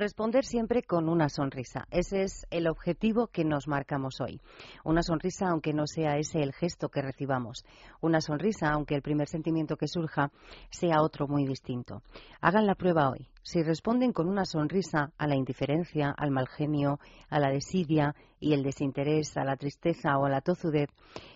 [0.00, 1.86] Responder siempre con una sonrisa.
[1.90, 4.40] Ese es el objetivo que nos marcamos hoy.
[4.82, 7.66] Una sonrisa aunque no sea ese el gesto que recibamos.
[8.00, 10.32] Una sonrisa aunque el primer sentimiento que surja
[10.70, 12.00] sea otro muy distinto.
[12.40, 13.28] Hagan la prueba hoy.
[13.42, 18.52] Si responden con una sonrisa a la indiferencia, al mal genio, a la desidia y
[18.52, 20.90] el desinterés, a la tristeza o a la tozudez,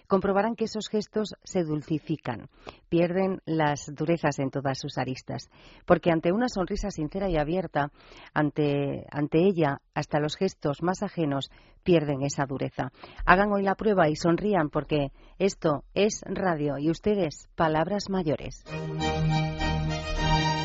[0.06, 2.48] comprobarán que esos gestos se dulcifican,
[2.88, 5.50] pierden las durezas en todas sus aristas,
[5.86, 7.90] porque ante una sonrisa sincera y abierta,
[8.32, 11.50] ante, ante ella, hasta los gestos más ajenos
[11.82, 12.92] pierden esa dureza.
[13.24, 18.64] Hagan hoy la prueba y sonrían porque esto es radio y ustedes palabras mayores.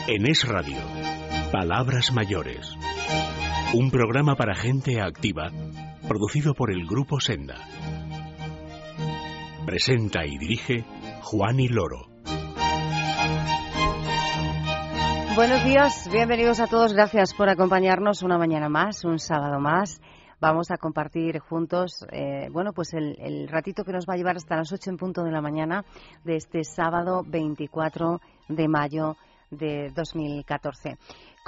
[0.08, 0.78] En Es Radio,
[1.52, 2.78] Palabras Mayores.
[3.74, 5.50] Un programa para gente activa,
[6.08, 7.56] producido por el Grupo Senda.
[9.66, 10.86] Presenta y dirige
[11.24, 12.08] Juan Loro.
[15.36, 16.94] Buenos días, bienvenidos a todos.
[16.94, 20.02] Gracias por acompañarnos una mañana más, un sábado más.
[20.40, 24.36] Vamos a compartir juntos, eh, bueno, pues el, el, ratito que nos va a llevar
[24.36, 25.84] hasta las 8 en punto de la mañana
[26.24, 29.18] de este sábado 24 de mayo
[29.52, 30.98] de 2014.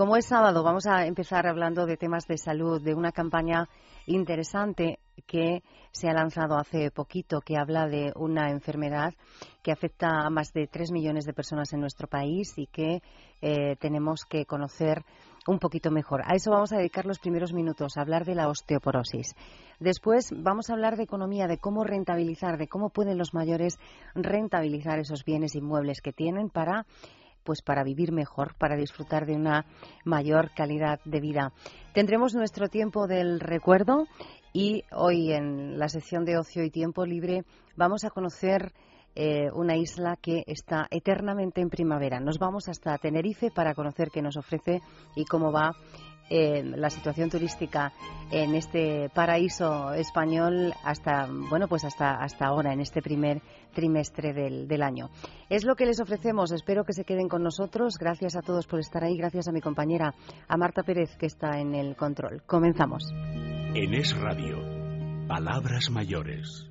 [0.02, 3.70] Como es sábado, vamos a empezar hablando de temas de salud, de una campaña
[4.08, 9.14] interesante que se ha lanzado hace poquito, que habla de una enfermedad
[9.62, 13.04] que afecta a más de tres millones de personas en nuestro país y que
[13.44, 15.06] eh, tenemos que conocer
[15.46, 16.24] un poquito mejor.
[16.26, 19.36] A eso vamos a dedicar los primeros minutos, hablar de la osteoporosis.
[19.80, 23.78] Después vamos a hablar de economía, de cómo rentabilizar, de cómo pueden los mayores
[24.16, 26.88] rentabilizar esos bienes inmuebles que tienen para
[27.44, 29.66] pues para vivir mejor, para disfrutar de una
[30.06, 31.54] mayor calidad de vida.
[31.94, 34.08] Tendremos nuestro tiempo del recuerdo
[34.54, 37.44] y hoy en la sección de ocio y tiempo libre
[37.76, 38.74] vamos a conocer
[39.14, 42.22] eh, una isla que está eternamente en primavera.
[42.22, 44.82] Nos vamos hasta Tenerife para conocer qué nos ofrece
[45.16, 45.76] y cómo va
[46.32, 47.92] la situación turística
[48.32, 53.42] en este paraíso español hasta bueno pues hasta hasta ahora en este primer
[53.74, 55.10] trimestre del, del año.
[55.50, 56.52] Es lo que les ofrecemos.
[56.52, 57.98] Espero que se queden con nosotros.
[58.00, 59.18] Gracias a todos por estar ahí.
[59.18, 60.14] Gracias a mi compañera,
[60.48, 62.44] a Marta Pérez, que está en el control.
[62.46, 63.04] Comenzamos.
[63.74, 64.58] En Es Radio,
[65.28, 66.71] Palabras Mayores.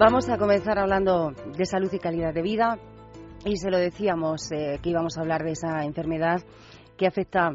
[0.00, 2.78] Vamos a comenzar hablando de salud y calidad de vida
[3.44, 6.40] y se lo decíamos eh, que íbamos a hablar de esa enfermedad
[6.96, 7.50] que afecta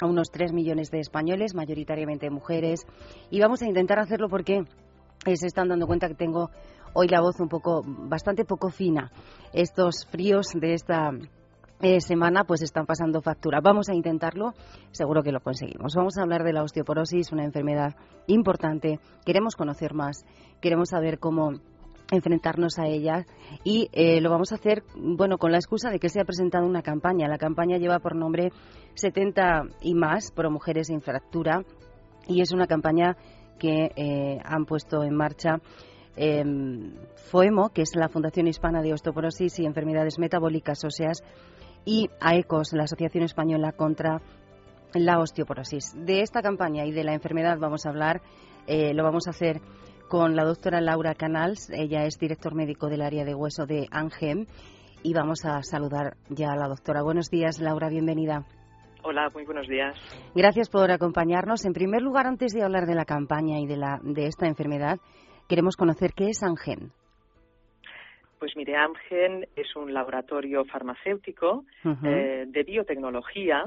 [0.00, 2.86] a unos 3 millones de españoles, mayoritariamente mujeres,
[3.30, 4.62] y vamos a intentar hacerlo porque
[5.24, 6.50] se están dando cuenta que tengo
[6.92, 9.10] hoy la voz un poco, bastante poco fina.
[9.52, 11.10] Estos fríos de esta
[11.80, 13.58] eh, semana pues están pasando factura.
[13.60, 14.54] Vamos a intentarlo,
[14.92, 15.96] seguro que lo conseguimos.
[15.96, 17.96] Vamos a hablar de la osteoporosis, una enfermedad
[18.28, 19.00] importante.
[19.26, 20.24] Queremos conocer más,
[20.60, 21.54] queremos saber cómo
[22.12, 23.26] enfrentarnos a ella
[23.64, 26.66] y eh, lo vamos a hacer bueno con la excusa de que se ha presentado
[26.66, 27.26] una campaña.
[27.26, 28.52] La campaña lleva por nombre
[28.94, 31.64] 70 y más pro mujeres sin fractura
[32.28, 33.16] y es una campaña
[33.58, 35.60] que eh, han puesto en marcha
[36.16, 36.44] eh,
[37.30, 41.24] FOEMO que es la Fundación Hispana de Osteoporosis y Enfermedades Metabólicas Óseas
[41.86, 44.20] y AECOS la Asociación Española contra
[44.92, 45.94] la Osteoporosis.
[45.96, 48.20] De esta campaña y de la enfermedad vamos a hablar
[48.66, 49.60] eh, lo vamos a hacer
[50.12, 51.70] con la doctora Laura Canals.
[51.70, 54.44] Ella es director médico del área de hueso de ANGEM.
[55.02, 57.02] Y vamos a saludar ya a la doctora.
[57.02, 58.44] Buenos días, Laura, bienvenida.
[59.04, 59.96] Hola, muy buenos días.
[60.34, 61.64] Gracias por acompañarnos.
[61.64, 64.98] En primer lugar, antes de hablar de la campaña y de, la, de esta enfermedad,
[65.48, 66.90] queremos conocer qué es ANGEM.
[68.38, 71.64] Pues mire, AMGEN es un laboratorio farmacéutico
[72.04, 73.64] eh, de biotecnología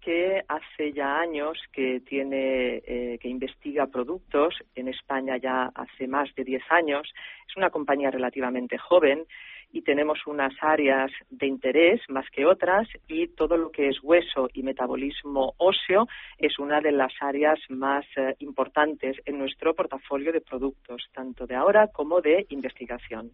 [0.00, 6.34] que hace ya años que tiene eh, que investiga productos en España ya hace más
[6.34, 7.12] de 10 años
[7.48, 9.26] es una compañía relativamente joven
[9.72, 14.48] y tenemos unas áreas de interés más que otras y todo lo que es hueso
[14.52, 16.08] y metabolismo óseo
[16.38, 21.54] es una de las áreas más eh, importantes en nuestro portafolio de productos tanto de
[21.54, 23.30] ahora como de investigación.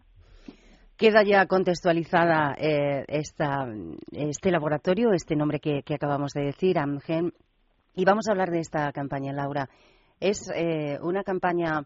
[0.97, 7.33] Queda ya contextualizada eh, este laboratorio, este nombre que, acabamos de decir, Amgen.
[7.93, 9.69] Y vamos a hablar de esta campaña, Laura.
[10.19, 11.85] Es eh, una campaña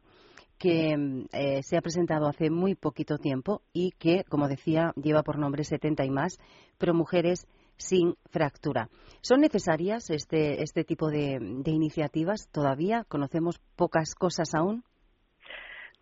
[0.57, 5.37] que eh, se ha presentado hace muy poquito tiempo y que, como decía, lleva por
[5.37, 6.37] nombre 70 y más,
[6.77, 8.87] pero mujeres sin fractura.
[9.19, 12.47] ¿Son necesarias este, este tipo de iniciativas?
[12.49, 14.85] ¿Todavía conocemos pocas cosas aún?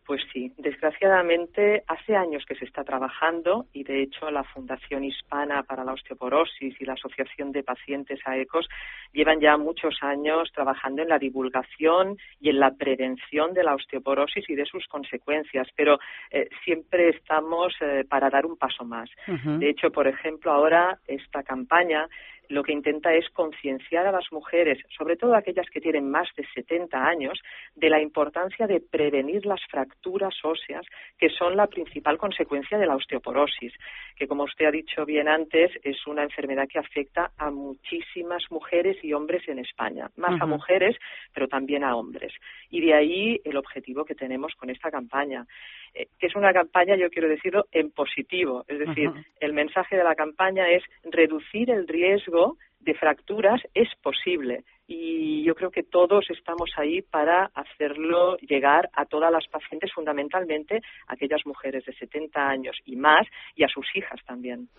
[0.10, 5.62] Pues sí, desgraciadamente hace años que se está trabajando y de hecho la Fundación Hispana
[5.62, 8.68] para la Osteoporosis y la Asociación de Pacientes AECOS
[9.14, 14.50] llevan ya muchos años trabajando en la divulgación y en la prevención de la osteoporosis
[14.50, 16.00] y de sus consecuencias, pero
[16.32, 19.12] eh, siempre estamos eh, para dar un paso más.
[19.28, 22.08] De hecho, por ejemplo, ahora esta campaña
[22.50, 26.46] lo que intenta es concienciar a las mujeres, sobre todo aquellas que tienen más de
[26.54, 27.40] 70 años,
[27.76, 30.86] de la importancia de prevenir las fracturas óseas,
[31.18, 33.74] que son la principal consecuencia de la osteoporosis,
[34.16, 38.98] que como usted ha dicho bien antes, es una enfermedad que afecta a muchísimas mujeres
[39.04, 40.98] y hombres en España, más a mujeres,
[41.34, 42.34] pero también a hombres.
[42.70, 45.46] Y de ahí el objetivo que tenemos con esta campaña.
[45.94, 48.66] Eh, que es una campaña, yo quiero decirlo, en positivo.
[48.68, 49.10] Es decir,
[49.40, 55.54] el mensaje de la campaña es reducir el riesgo de fracturas es posible y yo
[55.54, 61.42] creo que todos estamos ahí para hacerlo llegar a todas las pacientes, fundamentalmente a aquellas
[61.46, 64.70] mujeres de 70 años y más y a sus hijas también.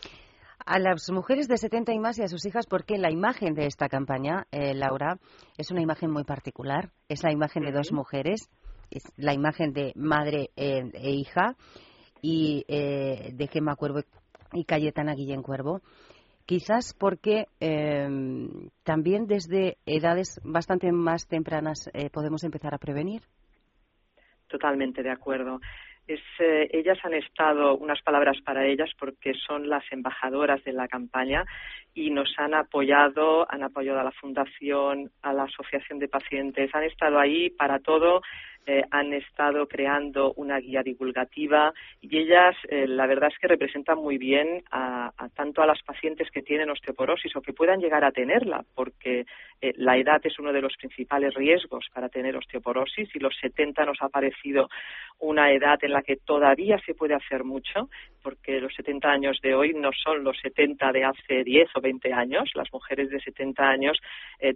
[0.66, 3.66] A las mujeres de 70 y más y a sus hijas, porque la imagen de
[3.66, 5.16] esta campaña, eh, Laura,
[5.56, 6.90] es una imagen muy particular.
[7.08, 8.50] Es la imagen de dos mujeres
[9.16, 11.56] la imagen de madre eh, e hija
[12.22, 14.00] y eh, de Gemma Cuervo
[14.52, 15.80] y Cayetana Guillén Cuervo.
[16.46, 23.22] Quizás porque em, también desde edades bastante más tempranas eh, podemos empezar a prevenir.
[24.48, 25.60] Totalmente de acuerdo.
[26.08, 31.44] Es, ellas han estado, unas palabras para ellas, porque son las embajadoras de la campaña
[31.94, 36.82] y nos han apoyado, han apoyado a la Fundación, a la Asociación de Pacientes, han
[36.82, 38.22] estado ahí para todo
[38.66, 41.72] eh, han estado creando una guía divulgativa
[42.02, 46.30] y ellas, eh, la verdad es que representan muy bien a, tanto a las pacientes
[46.30, 49.24] que tienen osteoporosis o que puedan llegar a tenerla, porque
[49.62, 53.84] eh, la edad es uno de los principales riesgos para tener osteoporosis y los 70
[53.86, 54.68] nos ha parecido
[55.18, 57.88] una edad en la que todavía se puede hacer mucho,
[58.22, 62.12] porque los 70 años de hoy no son los 70 de hace 10 o 20
[62.12, 62.50] años.
[62.54, 63.98] Las mujeres de 70 años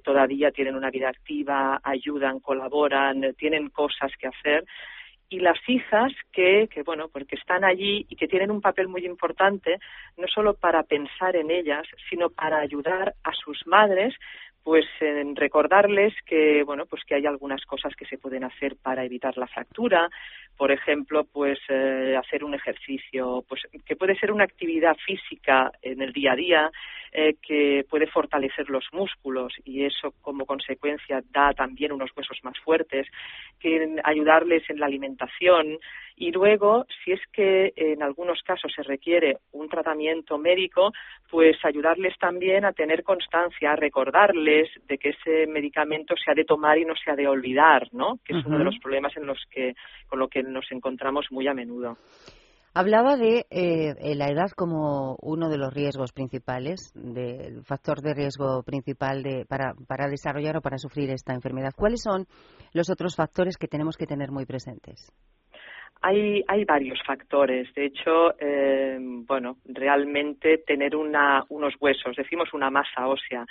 [0.03, 4.64] todavía tienen una vida activa, ayudan, colaboran, tienen cosas que hacer.
[5.29, 9.05] Y las hijas que, que, bueno, porque están allí y que tienen un papel muy
[9.06, 9.79] importante,
[10.17, 14.14] no solo para pensar en ellas, sino para ayudar a sus madres
[14.65, 19.05] pues en recordarles que bueno pues que hay algunas cosas que se pueden hacer para
[19.05, 20.09] evitar la fractura.
[20.57, 26.01] Por ejemplo pues eh, hacer un ejercicio pues que puede ser una actividad física en
[26.01, 26.71] el día a día
[27.13, 32.59] eh, que puede fortalecer los músculos y eso como consecuencia da también unos huesos más
[32.61, 33.07] fuertes
[33.61, 35.79] que ayudarles en la alimentación
[36.17, 40.93] y luego, si es que en algunos casos se requiere un tratamiento médico,
[41.31, 46.45] pues ayudarles también a tener constancia, a recordarles de que ese medicamento se ha de
[46.45, 48.19] tomar y no se ha de olvidar, ¿no?
[48.25, 49.75] Que es uno de los problemas en los que,
[50.09, 51.97] con lo que nos encontramos muy a menudo.
[52.77, 58.65] Hablaba de eh, la edad como uno de los riesgos principales, del factor de riesgo
[58.65, 61.73] principal de, para, para desarrollar o para sufrir esta enfermedad.
[61.77, 62.27] ¿Cuáles son
[62.73, 65.13] los otros factores que tenemos que tener muy presentes?
[66.02, 67.73] Hay, hay varios factores.
[67.75, 73.46] De hecho, eh, bueno, realmente tener una, unos huesos, decimos una masa ósea,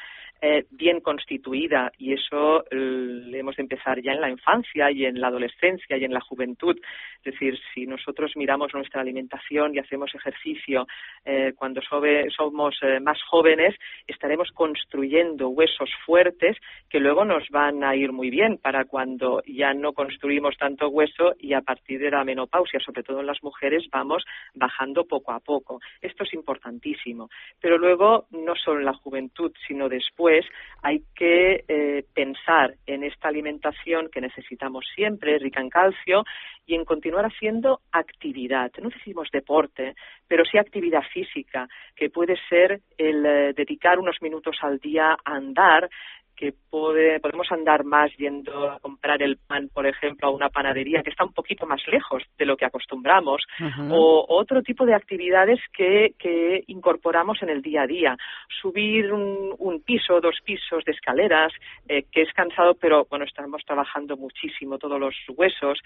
[0.45, 5.21] eh, bien constituida y eso eh, hemos de empezar ya en la infancia y en
[5.21, 6.77] la adolescencia y en la juventud.
[7.23, 10.85] Es decir, si nosotros miramos nuestra alimentación y hacemos ejercicio
[11.23, 13.73] eh, cuando somos más jóvenes,
[14.05, 16.57] estaremos construyendo huesos fuertes
[16.89, 21.35] que luego nos van a ir muy bien para cuando ya no construimos tanto hueso
[21.39, 24.23] y a partir de la menopausia, sobre todo en las mujeres, vamos
[24.53, 25.79] bajando poco a poco.
[26.01, 27.29] Esto es importantísimo.
[27.61, 30.45] Pero luego, no solo en la juventud, sino después,
[30.81, 36.23] hay que eh, pensar en esta alimentación que necesitamos siempre, rica en calcio,
[36.65, 38.71] y en continuar haciendo actividad.
[38.81, 39.95] No decimos deporte,
[40.27, 45.35] pero sí actividad física, que puede ser el eh, dedicar unos minutos al día a
[45.35, 45.89] andar,
[46.35, 51.09] que podemos andar más yendo a comprar el pan, por ejemplo, a una panadería que
[51.09, 53.43] está un poquito más lejos de lo que acostumbramos,
[53.89, 58.17] o otro tipo de actividades que, que, incorporamos en el día a día.
[58.61, 61.53] Subir un, un piso, dos pisos de escaleras,
[61.87, 65.79] eh, que es cansado, pero bueno, estamos trabajando muchísimo todos los huesos.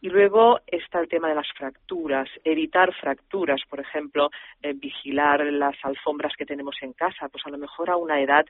[0.00, 4.30] Y luego está el tema de las fracturas, evitar fracturas, por ejemplo,
[4.62, 8.46] eh, vigilar las alfombras que tenemos en casa, pues a lo mejor a una edad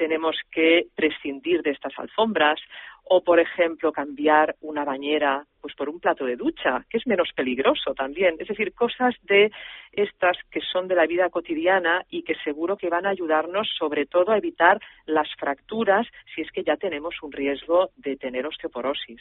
[0.00, 2.58] tenemos que prescindir de estas alfombras
[3.04, 7.28] o, por ejemplo, cambiar una bañera pues por un plato de ducha, que es menos
[7.36, 8.36] peligroso también.
[8.38, 9.50] Es decir, cosas de
[9.92, 14.06] estas que son de la vida cotidiana y que seguro que van a ayudarnos sobre
[14.06, 19.20] todo a evitar las fracturas si es que ya tenemos un riesgo de tener osteoporosis.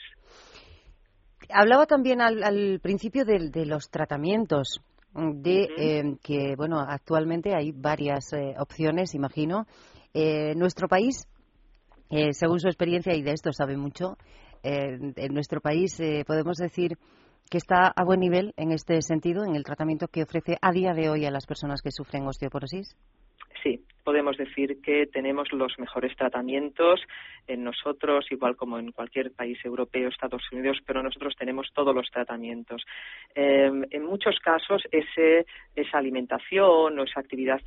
[1.50, 4.79] Hablaba también al, principio de, los tratamientos
[5.13, 9.65] de eh, que bueno actualmente hay varias eh, opciones imagino
[10.13, 11.27] eh, nuestro país
[12.31, 14.17] según su experiencia y de esto sabe mucho
[14.63, 16.97] en nuestro país podemos decir
[17.51, 20.93] que está a buen nivel en este sentido en el tratamiento que ofrece a día
[20.93, 22.97] de hoy a las personas que sufren osteoporosis.
[23.61, 27.01] Sí podemos decir que tenemos los mejores tratamientos
[27.48, 32.10] en nosotros, igual como en cualquier país europeo, Estados Unidos, pero nosotros tenemos todos los
[32.12, 32.84] tratamientos.
[33.34, 37.60] Em, en muchos casos, ese, esa alimentación o esa actividad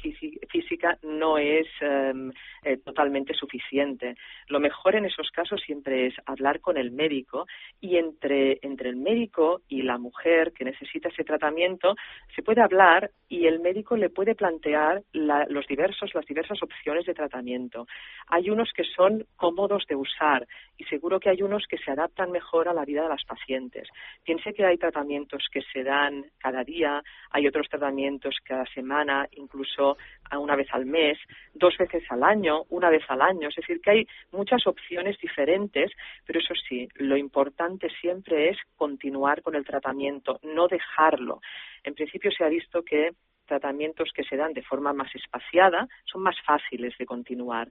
[0.49, 2.31] física no es em,
[2.65, 4.15] eh, totalmente suficiente.
[4.49, 7.47] Lo mejor en esos casos siempre es hablar con el médico
[7.81, 11.95] y entre, entre el médico y la mujer que necesita ese tratamiento
[12.35, 17.15] se puede hablar y el médico le puede plantear los diversos, las diversas opciones de
[17.15, 17.87] tratamiento.
[18.29, 20.47] Hay unos que son cómodos de usar
[20.79, 23.89] y seguro que hay unos que se adaptan mejor a la vida de las pacientes.
[24.25, 29.97] Piense que hay tratamientos que se dan cada día, hay otros tratamientos cada semana, incluso
[30.39, 31.19] una vez al mes,
[31.55, 33.49] dos veces al año, una vez al año.
[33.49, 35.91] Es decir, que hay muchas opciones diferentes,
[36.25, 41.41] pero eso sí, lo importante siempre es continuar con el tratamiento, no dejarlo.
[41.83, 43.11] En principio se ha visto que
[43.53, 47.69] tratamientos que se dan de forma más espaciada son más fáciles de continuar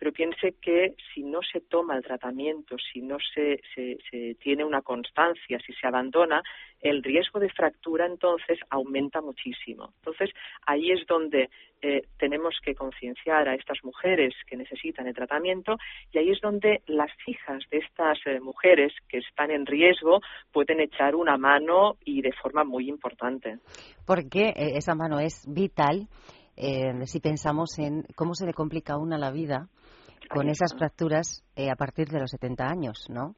[0.00, 4.80] pero piense que si no se toma el tratamiento, si no se, se, tiene una
[4.80, 6.42] constancia, si se abandona,
[6.80, 9.92] el riesgo de fractura entonces aumenta muchísimo.
[9.98, 10.30] Entonces,
[10.64, 11.50] ahí es donde
[11.82, 15.76] eh, tenemos que concienciar a estas mujeres que necesitan el tratamiento
[16.12, 20.80] y ahí es donde las hijas de estas eh, mujeres que están en riesgo pueden
[20.80, 23.58] echar una mano y de forma muy importante.
[24.06, 26.08] Porque eh, esa mano es vital
[27.06, 29.70] si pensamos en cómo se le complica a una la vida
[30.28, 33.34] con esas fracturas eh, a partir de los 70 años, ¿no?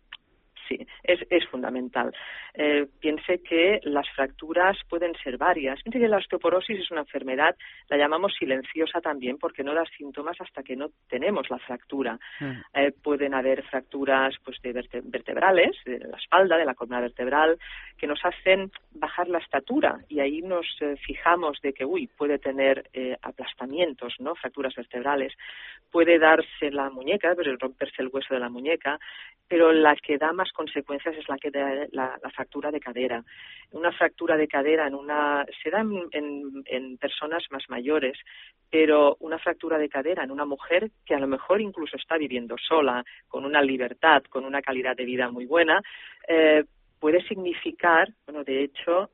[0.68, 2.14] Sí, es, es fundamental.
[2.54, 5.82] Eh, piense que las fracturas pueden ser varias.
[5.82, 7.56] Piense que la osteoporosis es una enfermedad,
[7.88, 12.18] la llamamos silenciosa también porque no da síntomas hasta que no tenemos la fractura.
[12.40, 12.52] Mm.
[12.74, 14.72] Eh, pueden haber fracturas pues, de
[15.04, 17.58] vertebrales, de la espalda, de la columna vertebral,
[17.96, 22.38] que nos hacen bajar la estatura y ahí nos eh, fijamos de que, uy, puede
[22.38, 22.88] tener
[23.22, 24.34] aplastamientos, ¿no?
[24.34, 25.32] Fracturas vertebrales.
[25.90, 28.98] Puede darse la muñeca, pero romperse el hueso de la muñeca,
[29.48, 33.24] pero la que da más consecuencias es la que da la, fractura de cadera.
[33.72, 38.18] Una fractura de cadera en una, se da en, en, personas más mayores,
[38.70, 42.56] pero una fractura de cadera en una mujer que a lo mejor incluso está viviendo
[42.58, 45.80] sola, con una libertad, con una calidad de vida muy buena,
[46.28, 46.64] eh,
[47.02, 49.10] puede significar, bueno, de hecho,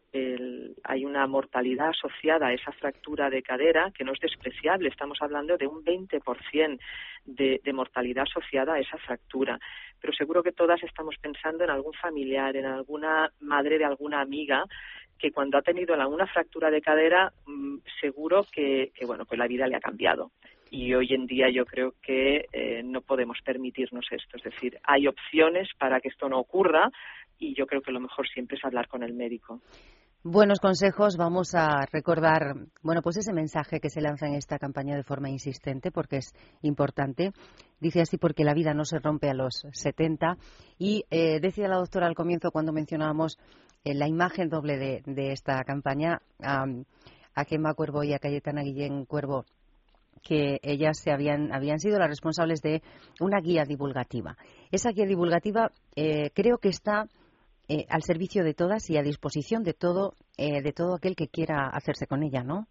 [0.85, 4.91] hay una mortalidad asociada a esa fractura de cadera que no es despreciable.
[4.91, 6.79] Estamos hablando de un 20%
[7.25, 9.59] de, de mortalidad asociada a esa fractura.
[10.03, 14.67] Pero seguro que todas estamos pensando en algún familiar, en alguna madre de alguna amiga
[15.19, 19.47] que cuando ha tenido una fractura de cadera, mm, seguro que, que, bueno, pues la
[19.47, 20.31] vida le ha cambiado
[20.71, 24.37] y hoy en día yo creo que eh, no podemos permitirnos esto.
[24.37, 26.91] Es decir, hay opciones para que esto no ocurra
[27.39, 29.61] y yo creo que lo mejor siempre es hablar con el médico.
[30.25, 31.17] Buenos consejos.
[31.17, 35.31] Vamos a recordar, bueno, pues ese mensaje que se lanza en esta campaña de forma
[35.31, 37.33] insistente, porque es importante.
[37.81, 40.37] Dice así porque la vida no se rompe a los 70.
[40.77, 43.39] Y eh, decía la doctora al comienzo, cuando mencionábamos
[43.85, 49.45] eh, la imagen doble de, esta campaña, a Gemma Cuervo y a Cayetana Guillén Cuervo,
[50.23, 52.83] que ellas se habían, habían sido las responsables de
[53.21, 54.37] una guía divulgativa.
[54.73, 57.07] Esa guía divulgativa eh, creo que está
[57.69, 61.29] eh, al servicio de todas y a disposición de todo, eh, de todo aquel que
[61.29, 62.67] quiera hacerse con ella, ¿no?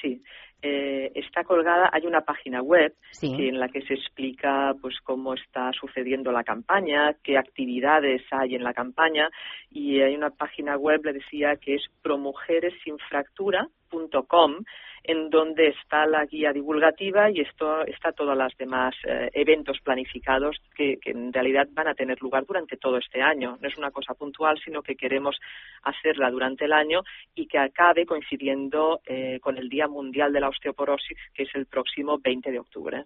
[0.00, 0.22] Sí,
[0.62, 6.30] está colgada, hay una página web en la que se explica pues cómo está sucediendo
[6.30, 9.28] la campaña, qué actividades hay en la campaña
[9.70, 14.62] y hay una página web, le decía, que es promujeresinfractura.com
[15.04, 20.56] en donde está la guía divulgativa y esto está todos los demás eh, eventos planificados
[20.76, 23.58] que, en realidad van a tener lugar durante todo este año.
[23.60, 25.36] No es una cosa puntual, sino que queremos
[25.82, 27.00] hacerla durante el año
[27.34, 31.66] y que acabe coincidiendo eh, con el Día Mundial de la Osteoporosis, que es el
[31.66, 33.04] próximo 20 de octubre.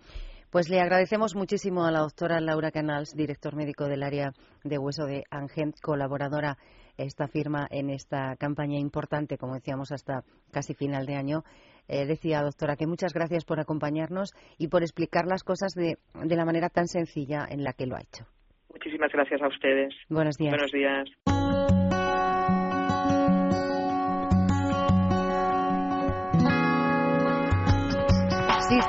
[0.51, 4.33] Pues le agradecemos muchísimo a la doctora Laura Canals, director médico del área
[4.65, 6.59] de hueso de Angent, colaboradora
[6.97, 11.45] esta firma en esta campaña importante, como decíamos, hasta casi final de año.
[11.89, 16.37] Eh, decía, doctora, que muchas gracias por acompañarnos y por explicar las cosas de, de
[16.37, 18.27] la manera tan sencilla en la que lo ha hecho.
[18.73, 19.95] Muchísimas gracias a ustedes.
[20.09, 20.53] Buenos días.
[20.53, 21.09] Buenos días.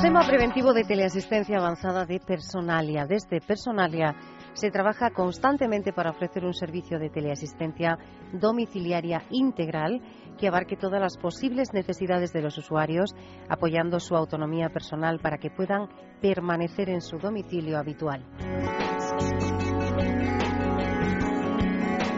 [0.02, 3.06] Sistema preventivo de teleasistencia avanzada de Personalia.
[3.06, 4.16] Desde Personalia
[4.54, 8.00] se trabaja constantemente para ofrecer un servicio de teleasistencia
[8.34, 10.02] domiciliaria integral
[10.40, 13.14] que abarque todas las posibles necesidades de los usuarios,
[13.48, 15.88] apoyando su autonomía personal para que puedan
[16.20, 18.26] permanecer en su domicilio habitual.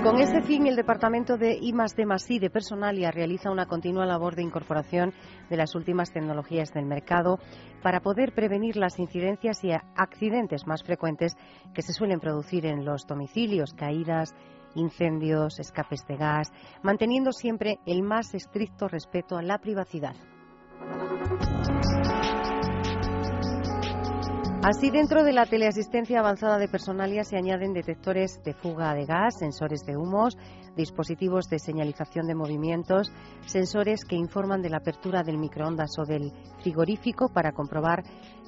[0.04, 4.42] Con este fin, el Departamento de I de de Personalia realiza una continua labor de
[4.42, 5.14] incorporación
[5.50, 7.40] de las últimas tecnologías del mercado
[7.82, 11.38] para poder prevenir las incidencias y accidentes más frecuentes
[11.74, 14.36] que se suelen producir en los domicilios, caídas,
[14.76, 20.16] incendios, escapes de gas, manteniendo siempre el más estricto respeto a la privacidad.
[24.64, 29.38] Así, dentro de la teleasistencia avanzada de Personalia se añaden detectores de fuga de gas,
[29.38, 30.38] sensores de humos,
[30.78, 33.12] dispositivos de señalización de movimientos,
[33.46, 38.04] sensores que informan de la apertura del microondas o del frigorífico para comprobar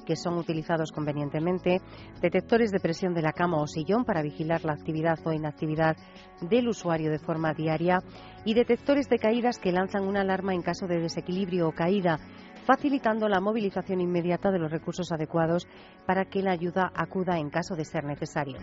[0.06, 1.82] que son utilizados convenientemente,
[2.22, 5.96] detectores de presión de la cama o sillón para vigilar la actividad o inactividad
[6.40, 7.98] del usuario de forma diaria
[8.46, 12.20] y detectores de caídas que lanzan una alarma en caso de desequilibrio o caída
[12.66, 15.66] facilitando la movilización inmediata de los recursos adecuados
[16.04, 18.58] para que la ayuda acuda en caso de ser necesario.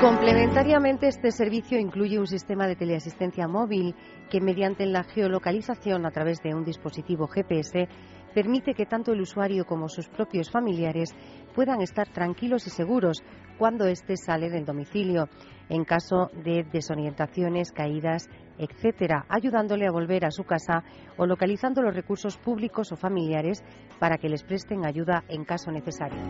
[0.00, 3.94] Complementariamente, este servicio incluye un sistema de teleasistencia móvil
[4.30, 7.86] que, mediante la geolocalización a través de un dispositivo GPS,
[8.34, 11.10] permite que tanto el usuario como sus propios familiares
[11.54, 13.22] puedan estar tranquilos y seguros
[13.58, 15.28] cuando éste sale del domicilio,
[15.68, 18.26] en caso de desorientaciones, caídas,
[18.60, 20.84] etcétera, ayudándole a volver a su casa
[21.16, 23.64] o localizando los recursos públicos o familiares
[23.98, 26.20] para que les presten ayuda en caso necesario.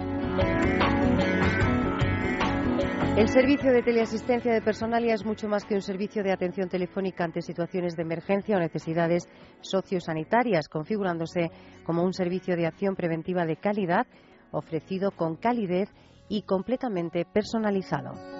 [3.16, 7.24] El servicio de teleasistencia de personalia es mucho más que un servicio de atención telefónica
[7.24, 9.28] ante situaciones de emergencia o necesidades
[9.60, 11.50] sociosanitarias, configurándose
[11.84, 14.06] como un servicio de acción preventiva de calidad
[14.52, 15.90] ofrecido con calidez
[16.28, 18.39] y completamente personalizado.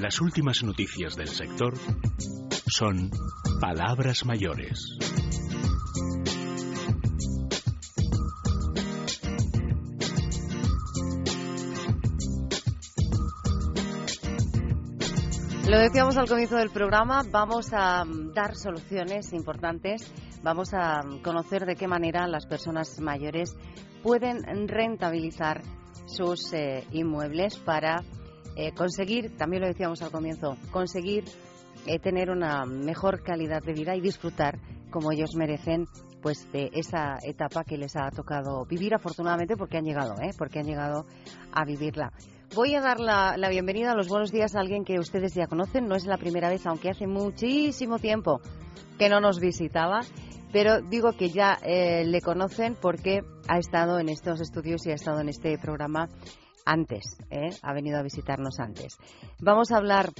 [0.00, 1.74] Las últimas noticias del sector
[2.66, 3.10] son
[3.60, 4.96] palabras mayores.
[15.68, 20.10] Lo decíamos al comienzo del programa, vamos a mm, dar soluciones importantes,
[20.42, 23.54] vamos a mm, conocer de qué manera las personas mayores
[24.02, 25.60] pueden rentabilizar
[26.06, 28.02] sus eh, inmuebles para
[28.56, 31.24] eh, conseguir, también lo decíamos al comienzo, conseguir
[31.86, 34.58] eh, tener una mejor calidad de vida y disfrutar
[34.90, 35.86] como ellos merecen
[36.20, 40.30] pues de esa etapa que les ha tocado vivir afortunadamente porque han llegado, ¿eh?
[40.36, 41.06] porque han llegado
[41.52, 42.12] a vivirla.
[42.54, 45.86] Voy a dar la, bienvenida a los buenos días a alguien que ustedes ya conocen,
[45.86, 48.40] no es la primera vez, aunque hace muchísimo tiempo
[48.98, 50.00] que no nos visitaba,
[50.52, 54.94] pero digo que ya eh, le conocen porque ha estado en estos estudios y ha
[54.94, 56.08] estado en este programa
[56.64, 57.50] antes, ¿eh?
[57.62, 58.96] ha venido a visitarnos antes.
[59.40, 60.10] Vamos a hablar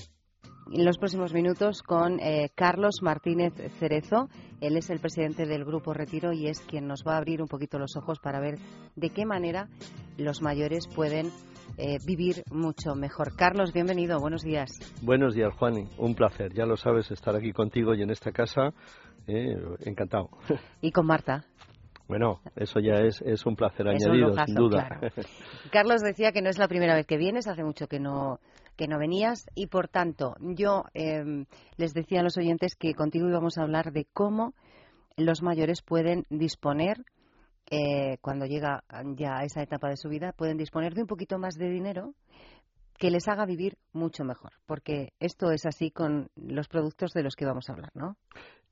[0.73, 4.29] en los próximos minutos con eh, Carlos Martínez Cerezo.
[4.61, 7.49] Él es el presidente del Grupo Retiro y es quien nos va a abrir un
[7.49, 8.59] poquito los ojos para ver
[8.95, 9.69] de qué manera
[10.17, 11.31] los mayores pueden
[11.79, 13.35] eh, vivir mucho mejor.
[13.37, 14.71] Carlos, bienvenido, buenos días.
[15.03, 15.89] Buenos días, Juani.
[15.99, 18.73] Un placer, ya lo sabes, estar aquí contigo y en esta casa.
[19.27, 20.31] encantado.
[20.81, 21.45] ¿Y con Marta?
[22.11, 24.99] Bueno, eso ya es, es un placer añadido, sin duda.
[25.71, 28.41] Carlos decía que no es la primera vez que vienes, hace mucho que no,
[28.77, 31.47] que no venías y, por tanto, yo em,
[31.77, 34.55] les decía a los oyentes que contigo íbamos a hablar de cómo
[35.17, 37.05] los mayores pueden disponer,
[37.71, 38.83] eh, cuando llega
[39.15, 42.15] ya a esa etapa de su vida, pueden disponer de un poquito más de dinero
[43.01, 47.35] que les haga vivir mucho mejor, porque esto es así con los productos de los
[47.35, 48.17] que vamos a hablar, ¿no?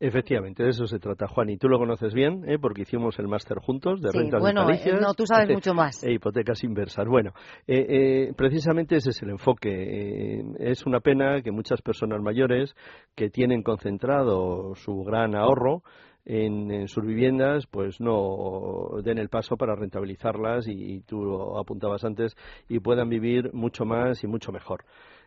[0.01, 1.49] Efectivamente, de eso se trata, Juan.
[1.49, 2.59] Y tú lo conoces bien, ¿eh?
[2.61, 6.05] porque hicimos el máster juntos de sí, rentas bueno, eh, no, tú sabes mucho más.
[6.05, 7.09] E hipotecas inversas.
[7.09, 7.33] Bueno,
[7.67, 7.87] eh,
[8.29, 10.45] eh, precisamente ese es el enfoque.
[10.59, 12.77] es una pena que muchas personas mayores
[13.17, 15.83] que tienen concentrado su gran ahorro
[16.29, 22.37] en, sus viviendas, pues no den el paso para rentabilizarlas y, y tú apuntabas antes
[22.69, 24.85] y puedan vivir mucho más y mucho mejor.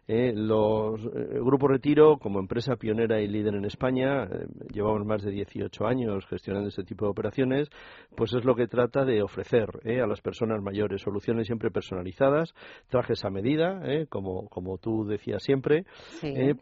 [0.08, 5.22] Eh, los eh, Grupo Retiro, como empresa pionera y líder en España, eh, llevamos más
[5.22, 7.70] de 18 años gestionando este tipo de operaciones,
[8.16, 12.54] pues es lo que trata de ofrecer a las personas mayores soluciones siempre personalizadas,
[12.90, 15.86] trajes a medida, como, como tú decías siempre,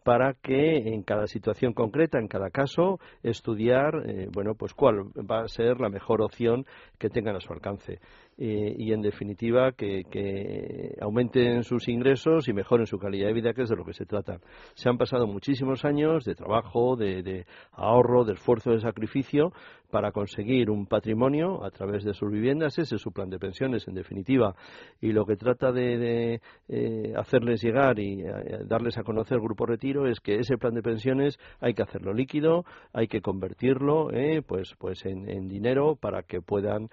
[0.04, 3.92] para que en cada situación concreta, en cada caso, estudiar,
[4.32, 6.66] bueno, pues cuál va a ser la mejor opción
[6.98, 8.00] que tengan a su alcance.
[8.42, 13.62] Eh, y, en definitiva, que, aumenten sus ingresos y mejoren su calidad de vida, que
[13.64, 14.38] es de lo que se trata.
[14.72, 19.52] Se han pasado muchísimos años de trabajo, de, de ahorro, de esfuerzo, de sacrificio
[19.90, 22.78] para conseguir un patrimonio a través de sus viviendas.
[22.78, 24.54] Ese es su plan de pensiones, en definitiva.
[25.00, 28.32] Y lo que trata de, eh, hacerles llegar y eh,
[28.66, 32.64] darles a conocer Grupo Retiro es que ese plan de pensiones hay que hacerlo líquido,
[32.92, 36.88] hay que convertirlo eh, pues, pues en, dinero para que puedan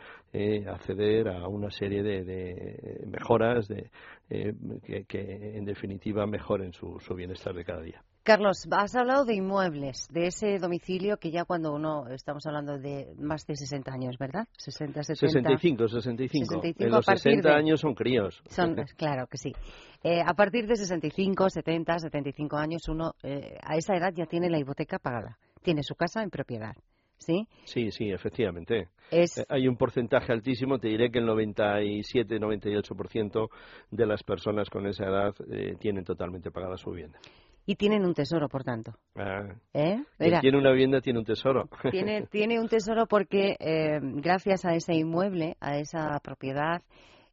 [0.68, 3.90] acceder a una serie de, mejoras de,
[4.30, 8.04] que, en definitiva mejoren su bienestar de cada día.
[8.28, 13.16] Carlos, has hablado de inmuebles, de ese domicilio que ya cuando uno, estamos hablando de
[13.18, 14.50] más de 60 años, ¿verdad?
[14.58, 15.32] 60, 70.
[15.32, 16.62] 65, 65.
[16.62, 18.44] 65 en los 60 años son críos.
[18.50, 19.54] Son, claro que sí.
[20.04, 24.50] Eh, a partir de 65, 70, 75 años, uno eh, a esa edad ya tiene
[24.50, 26.76] la hipoteca pagada, tiene su casa en propiedad.
[27.20, 27.48] ¿Sí?
[27.64, 28.90] Sí, sí, efectivamente.
[29.10, 33.50] Eh, hay un porcentaje altísimo, te diré que el 97-98%
[33.92, 35.34] de las personas con esa edad
[35.80, 37.22] tienen totalmente pagada su vivienda
[37.68, 38.94] y tienen un tesoro, por tanto.
[39.16, 40.02] Ah, ¿Eh?
[40.18, 41.70] tiene una vivienda tiene un tesoro.
[41.92, 46.82] Tiene, tiene un tesoro porque eh, gracias a ese inmueble, a esa propiedad,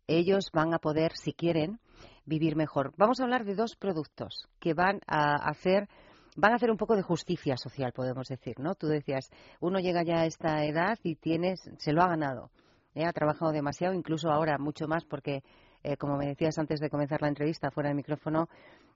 [0.09, 1.79] ellos van a poder, si quieren,
[2.27, 2.93] vivir mejor.
[2.97, 5.89] Vamos a hablar de dos productos que van a hacer
[6.37, 8.75] van a hacer un poco de justicia social, podemos decir, ¿no?
[8.75, 12.51] Tú decías, uno llega ya a esta edad y tienes, se lo ha ganado,
[12.97, 13.05] ¿eh?
[13.05, 15.45] ha trabajado demasiado, incluso ahora mucho más porque,
[15.85, 18.49] eh, como me decías antes de comenzar la entrevista fuera del micrófono,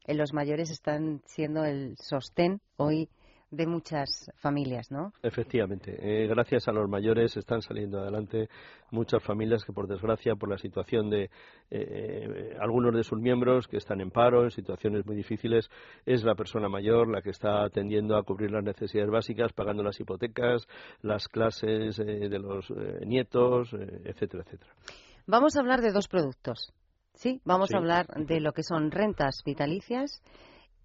[0.06, 3.08] los mayores están siendo el sostén hoy
[3.50, 5.12] de muchas familias, ¿no?
[5.22, 5.96] Efectivamente.
[6.00, 8.48] Eh, gracias a los mayores están saliendo adelante
[8.90, 11.30] muchas familias que, por desgracia, por la situación de
[11.70, 15.70] eh, algunos de sus miembros que están en paro, en situaciones muy difíciles,
[16.04, 19.98] es la persona mayor la que está atendiendo a cubrir las necesidades básicas, pagando las
[19.98, 20.66] hipotecas,
[21.00, 22.70] las clases eh, de los
[23.06, 24.74] nietos, etcétera, etcétera.
[25.30, 26.72] Vamos a hablar de dos productos.
[27.12, 30.22] Sí, vamos a hablar de lo que son rentas vitalicias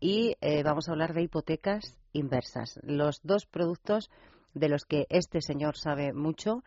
[0.01, 2.77] y eh, vamos a hablar de hipotecas inversas.
[2.84, 4.10] Los dos productos
[4.53, 6.62] de los que este señor sabe mucho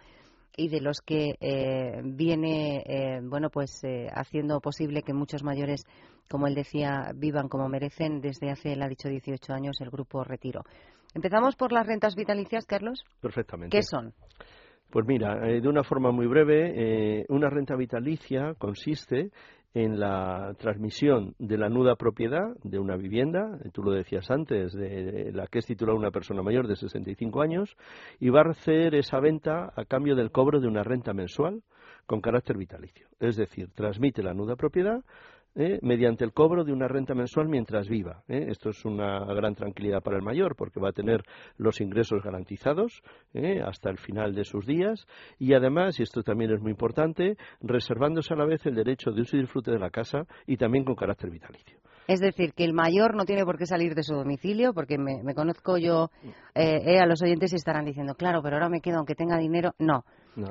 [0.56, 5.84] y de los que eh, viene, eh, bueno, pues haciendo posible que muchos mayores,
[6.30, 10.24] como él decía, vivan como merecen desde hace, él ha dicho, 18 años el grupo
[10.24, 10.62] Retiro.
[11.12, 13.04] Empezamos por las rentas vitalicias, Carlos.
[13.20, 13.76] Perfectamente.
[13.76, 14.14] ¿Qué son?
[14.90, 19.30] Pues mira, de una forma muy breve, una renta vitalicia consiste
[19.74, 25.32] en la transmisión de la nuda propiedad de una vivienda, tú lo decías antes, de
[25.34, 27.76] la que es titular una persona mayor de 65 años,
[28.18, 31.62] y va a hacer esa venta a cambio del cobro de una renta mensual
[32.06, 33.06] con carácter vitalicio.
[33.20, 35.04] Es decir, transmite la nuda propiedad
[35.56, 35.78] ¿eh?
[35.82, 38.22] mediante el cobro de una renta mensual mientras viva.
[38.28, 38.46] ¿eh?
[38.48, 41.22] Esto es una gran tranquilidad para el mayor porque va a tener
[41.56, 43.02] los ingresos garantizados
[43.34, 43.60] ¿eh?
[43.64, 45.06] hasta el final de sus días
[45.38, 49.22] y además, y esto también es muy importante, reservándose a la vez el derecho de
[49.22, 51.78] uso y disfrute de la casa y también con carácter vitalicio.
[52.06, 55.34] Es decir, que el mayor no tiene por qué salir de su domicilio, porque me,
[55.34, 56.10] conozco yo
[56.54, 59.72] a los oyentes y estarán diciendo, claro, pero ahora me quedo aunque tenga dinero.
[59.80, 60.04] No,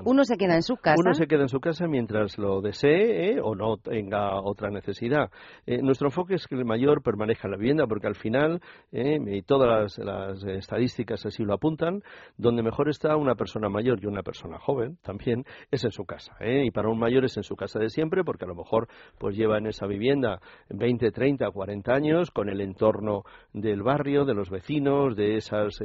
[0.03, 0.95] uno se queda en su casa.
[0.99, 3.39] Uno se queda en su casa mientras lo desee ¿eh?
[3.41, 5.29] o no tenga otra necesidad.
[5.65, 9.19] Eh, nuestro enfoque es que el mayor permanezca en la vivienda porque al final, ¿eh?
[9.25, 12.01] y todas las, estadísticas así lo apuntan,
[12.37, 16.35] donde mejor está una persona mayor y una persona joven también es en su casa.
[16.41, 18.87] Y para un mayor es en su casa de siempre porque a lo mejor
[19.19, 24.33] pues lleva en esa vivienda 20, 30, 40 años con el entorno del barrio, de
[24.33, 25.77] los vecinos, de esas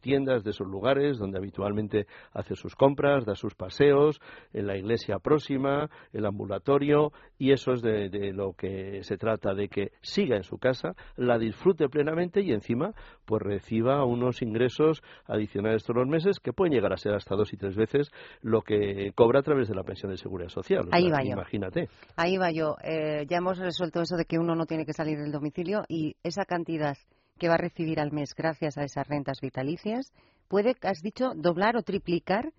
[0.00, 4.20] tiendas, de esos lugares donde habitualmente hace sus compras, da sus paseos,
[4.52, 9.52] en la iglesia próxima, el ambulatorio, y eso es de, de lo que se trata,
[9.52, 15.02] de que siga en su casa, la disfrute plenamente y encima pues reciba unos ingresos
[15.26, 18.62] adicionales todos los meses que pueden llegar a ser hasta dos y tres veces lo
[18.62, 20.88] que cobra a través de la pensión de seguridad social.
[20.92, 21.32] Ahí va yo.
[21.32, 21.88] Imagínate.
[22.16, 22.76] Ahí va yo.
[22.84, 26.16] Eh, ya hemos resuelto eso de que uno no tiene que salir del domicilio y
[26.22, 26.96] esa cantidad
[27.38, 30.12] que va a recibir al mes gracias a esas rentas vitalicias
[30.48, 32.52] puede, has dicho, doblar o triplicar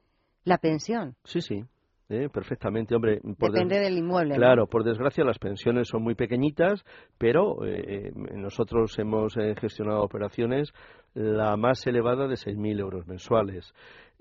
[0.43, 1.15] la pensión.
[1.23, 1.63] Sí, sí.
[2.09, 2.29] ¿eh?
[2.31, 3.19] perfectamente, hombre.
[3.23, 4.35] Depende del inmueble.
[4.35, 6.83] Claro, por desgracia las pensiones son muy pequeñitas,
[7.17, 10.73] pero eh, nosotros hemos gestionado operaciones
[11.13, 13.73] la más elevada de 6.000 euros mensuales.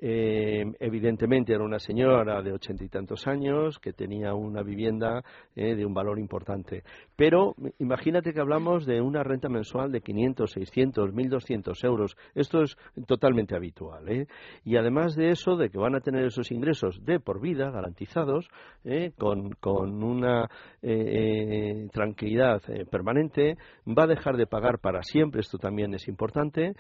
[0.05, 5.23] Eh, evidentemente era una señora de ochenta y tantos años que tenía una vivienda
[5.55, 6.83] eh, de un valor importante.
[7.23, 12.17] Pero imagínate que hablamos de una renta mensual de 500, 600, 1.200 euros.
[12.35, 14.09] Esto es totalmente habitual.
[14.09, 14.27] ¿eh?
[14.65, 18.49] Y además de eso, de que van a tener esos ingresos de por vida garantizados,
[19.17, 20.49] con, con, una
[21.93, 23.57] tranquilidad permanente,
[23.87, 26.75] va a dejar de pagar para siempre, esto también es importante,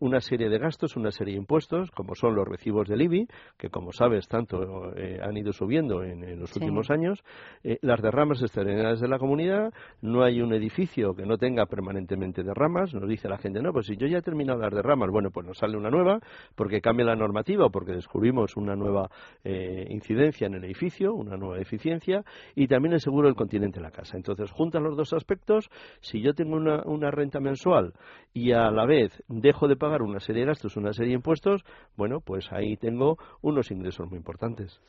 [0.00, 3.70] una serie de gastos, una serie de impuestos, como son los recibos del IBI, que
[3.70, 7.24] como sabes tanto eh, han ido subiendo en, los últimos años,
[7.64, 12.42] eh, las derramas extraordinarias de la comunidad, no hay un edificio que no tenga permanentemente
[12.42, 15.30] derramas, nos dice la gente, no, pues si yo ya he terminado las derramas, bueno,
[15.30, 16.20] pues nos sale una nueva,
[16.54, 19.10] porque cambia la normativa o porque descubrimos una nueva
[19.44, 23.84] eh, incidencia en el edificio, una nueva eficiencia, y también el seguro del continente en
[23.84, 24.16] la casa.
[24.16, 25.68] Entonces, juntan los dos aspectos,
[26.00, 27.92] si yo tengo una, una renta mensual
[28.32, 31.64] y a la vez dejo de pagar una serie de gastos, una serie de impuestos,
[31.96, 34.80] bueno, pues ahí tengo unos ingresos muy importantes.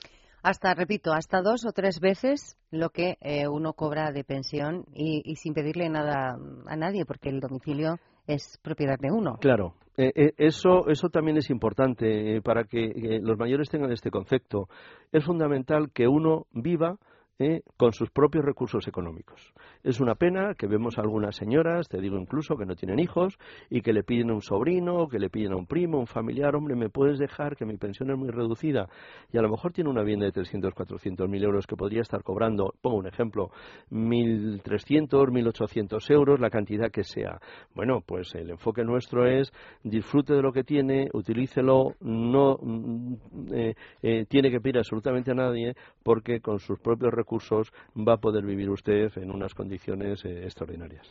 [0.41, 5.35] Hasta, repito, hasta dos o tres veces lo que eh, uno cobra de pensión y,
[5.35, 7.97] sin pedirle nada a nadie, porque el domicilio
[8.27, 9.37] es propiedad de uno.
[9.41, 14.69] Claro, eh, eh, eso, eso también es importante para que los mayores tengan este concepto.
[15.11, 16.97] Es fundamental que uno viva
[17.39, 17.61] ¿eh?
[17.77, 19.53] con sus propios recursos económicos.
[19.83, 23.37] Es una pena que vemos a algunas señoras, te digo incluso, que no tienen hijos
[23.69, 26.55] y que le piden a un sobrino, que le piden a un primo, un familiar,
[26.55, 28.89] hombre, ¿me puedes dejar que mi pensión es muy reducida?
[29.31, 32.23] Y a lo mejor tiene una vivienda de 300, 400 mil euros que podría estar
[32.23, 33.51] cobrando, pongo un ejemplo,
[33.89, 37.39] 1.300, 1.800 euros, la cantidad que sea.
[37.73, 39.51] Bueno, pues el enfoque nuestro es
[39.83, 43.13] disfrute de lo que tiene, utilícelo, no mm,
[43.53, 48.13] eh, eh, tiene que pedir absolutamente a nadie porque con sus propios recursos recursos va
[48.13, 51.07] a poder vivir usted en unas condiciones eh, extraordinarias.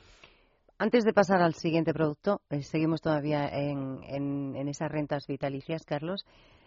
[0.78, 6.24] Antes de pasar al siguiente producto, eh, seguimos todavía en, esas rentas vitalicias, Carlos.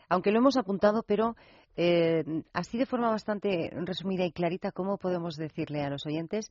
[0.10, 1.36] Aunque lo hemos apuntado, pero
[1.76, 6.50] eh, así de forma bastante resumida y clarita, ¿cómo podemos decirle a los oyentes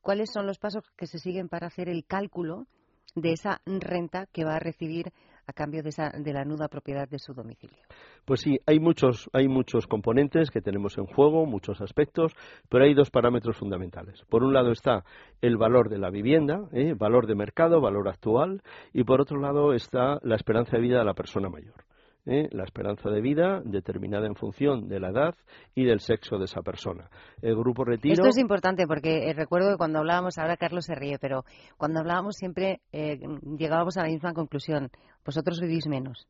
[0.00, 2.66] cuáles son los pasos que se siguen para hacer el cálculo
[3.14, 5.12] de esa renta que va a recibir
[5.46, 7.78] a cambio de, esa, de la nuda propiedad de su domicilio.
[8.24, 12.32] Pues sí, hay muchos, hay muchos componentes que tenemos en juego, muchos aspectos,
[12.68, 14.22] pero hay dos parámetros fundamentales.
[14.28, 15.04] Por un lado está
[15.40, 16.94] el valor de la vivienda, ¿eh?
[16.94, 21.04] valor de mercado, valor actual, y por otro lado está la esperanza de vida de
[21.04, 21.84] la persona mayor.
[22.26, 22.48] ¿eh?
[22.52, 25.34] la esperanza de vida determinada en función de la edad
[25.74, 27.08] y del sexo de esa persona.
[27.42, 28.14] El grupo retiro.
[28.14, 31.44] Esto es importante porque eh, recuerdo que cuando hablábamos, ahora Carlos se ríe, pero
[31.76, 33.18] cuando hablábamos siempre eh,
[33.58, 34.90] llegábamos a la misma conclusión.
[35.24, 36.26] Vosotros vivís menos.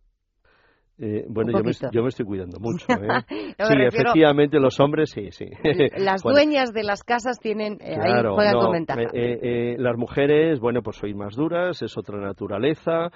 [0.96, 2.87] Eh, bueno, yo me, yo me, estoy cuidando mucho.
[2.88, 3.24] ¿eh?
[3.28, 5.46] sí, efectivamente, los hombres sí, sí.
[5.96, 9.00] Las dueñas de las casas tienen, eh, ahí juegan con ventaja.
[9.12, 13.11] Eh, las mujeres, bueno, pues sois más duras, es otra naturaleza,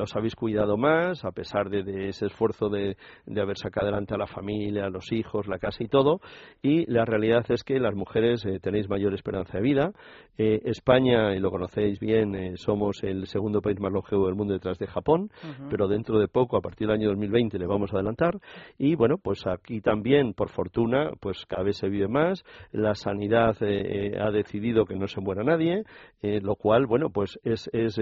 [0.00, 4.18] os habéis cuidado más, a pesar de, ese esfuerzo de, de, haber sacado adelante a
[4.18, 6.20] la familia, a los hijos, la casa y todo.
[6.62, 9.92] Y la realidad es que las mujeres tenéis mayor esperanza de vida.
[10.36, 14.86] España, y lo conocéis bien, somos el segundo país más longevo del mundo detrás de
[14.86, 15.30] Japón,
[15.70, 18.38] pero dentro de poco, a partir el año 2020 le vamos a adelantar.
[18.78, 23.56] Y bueno, pues aquí también, por fortuna, pues cada vez se vive más, la sanidad
[23.62, 25.84] eh, eh, ha decidido que no se muera nadie,
[26.22, 27.98] eh, lo cual, bueno, pues es, es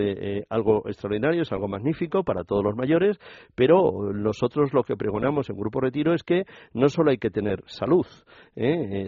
[0.48, 3.18] algo extraordinario, es algo magnífico para todos los mayores,
[3.54, 6.44] pero nosotros lo que pregonamos en Grupo Retiro es que
[6.74, 8.06] no solo hay que tener salud,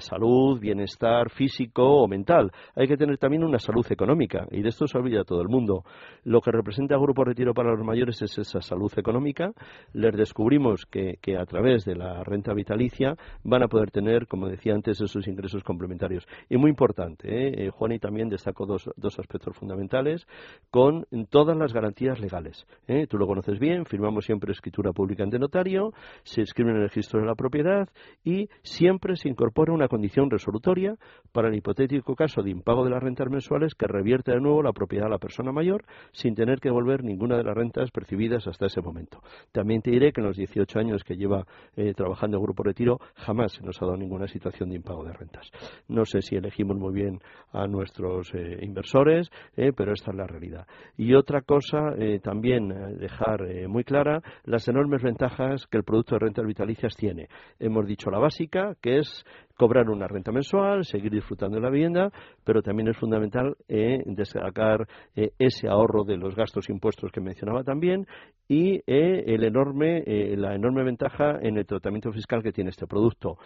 [0.01, 4.87] salud, bienestar físico o mental, hay que tener también una salud económica y de esto
[4.87, 5.85] se olvida todo el mundo.
[6.25, 9.53] Lo que representa Grupo Retiro para los mayores es esa salud económica,
[9.93, 14.75] les descubrimos que, a través de la renta vitalicia van a poder tener, como decía
[14.75, 16.27] antes, esos ingresos complementarios.
[16.49, 17.67] Y muy importante, ¿eh?
[17.67, 20.27] eh Juan y también destacó dos, aspectos fundamentales,
[20.71, 22.67] con todas las garantías legales.
[22.87, 23.07] ¿eh?
[23.07, 27.21] Tú lo conoces bien, firmamos siempre escritura pública ante notario, se inscribe en el registro
[27.21, 27.89] de la propiedad
[28.25, 30.97] y siempre se incorpora una condición resolutoria
[31.33, 34.73] para el hipotético caso de impago de las rentas mensuales que revierte de nuevo la
[34.73, 38.67] propiedad a la persona mayor sin tener que devolver ninguna de las rentas percibidas hasta
[38.67, 39.23] ese momento
[39.59, 41.45] también te diré que en los 18 años que lleva
[41.97, 45.51] trabajando el Grupo Retiro jamás se nos ha dado ninguna situación de impago de rentas.
[45.89, 47.19] No sé si elegimos muy bien
[47.51, 49.29] a nuestros inversores,
[49.77, 50.65] pero esta es la realidad.
[50.97, 51.93] Y otra cosa
[52.23, 52.69] también
[52.99, 57.27] dejar muy clara, las enormes ventajas que el producto de rentas vitalicias tiene.
[57.59, 59.25] Hemos dicho la básica, que es
[59.59, 62.11] cobrar una renta mensual, seguir disfrutando de la vivienda,
[62.45, 67.65] pero también es fundamental eh, destacar eh, ese ahorro de los gastos impuestos que mencionaba
[67.65, 68.07] también
[68.47, 72.87] y eh, el enorme, eh, la enorme ventaja en el tratamiento fiscal que tiene este
[72.87, 73.37] producto.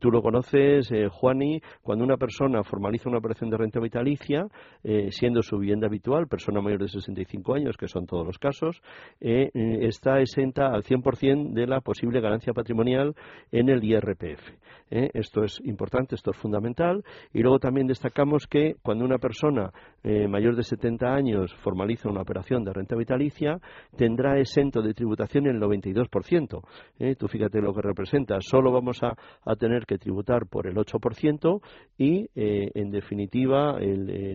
[0.00, 4.46] tú lo conoces, Juani, cuando una persona formaliza una operación de renta vitalicia,
[5.10, 8.80] siendo su vivienda habitual, persona mayor de 65 años, que son todos los casos,
[9.20, 13.14] está exenta al 100% de la posible ganancia patrimonial
[13.52, 14.40] en el IRPF.
[14.90, 17.04] Esto esto es importante, esto es fundamental.
[17.32, 19.70] Y luego también destacamos que cuando una persona
[20.02, 23.58] eh, mayor de 70 años formaliza una operación de renta vitalicia,
[23.96, 26.62] tendrá exento de tributación el 92%.
[26.98, 27.14] ¿eh?
[27.16, 28.38] Tú fíjate lo que representa.
[28.40, 29.16] Solo vamos a,
[29.58, 31.60] tener que tributar por el 8%
[31.96, 33.78] y, eh, en definitiva,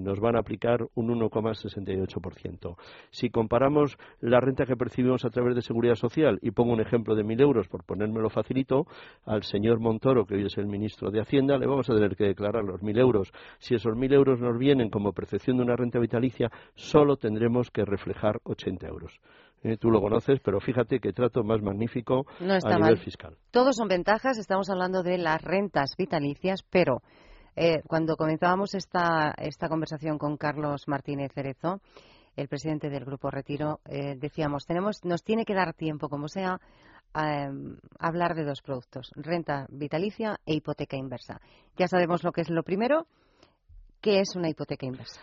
[0.01, 2.75] nos van a aplicar un 1,68%.
[3.11, 7.15] Si comparamos la renta que percibimos a través de Seguridad Social, y pongo un ejemplo
[7.15, 8.87] de 1.000 euros por ponérmelo facilito,
[9.25, 12.25] al señor Montoro, que hoy es el ministro de Hacienda, le vamos a tener que
[12.25, 13.31] declarar los mil euros.
[13.59, 17.85] Si esos mil euros nos vienen como percepción de una renta vitalicia, solo tendremos que
[17.85, 19.19] reflejar 80 euros.
[19.63, 23.37] Eh, tú lo conoces, pero fíjate qué trato más magnífico a nivel fiscal.
[23.51, 27.01] Todos son ventajas, estamos hablando de las rentas vitalicias, pero
[27.55, 31.79] eh, cuando comenzábamos esta, esta conversación con Carlos Martínez Cerezo,
[32.35, 36.59] el presidente del Grupo Retiro, eh, decíamos, tenemos, nos tiene que dar tiempo, como sea,
[37.13, 41.41] Em, hablar de dos productos, renta vitalicia e hipoteca inversa.
[41.75, 43.05] Ya sabemos lo que es lo primero.
[43.99, 45.19] ¿Qué es una hipoteca inversa?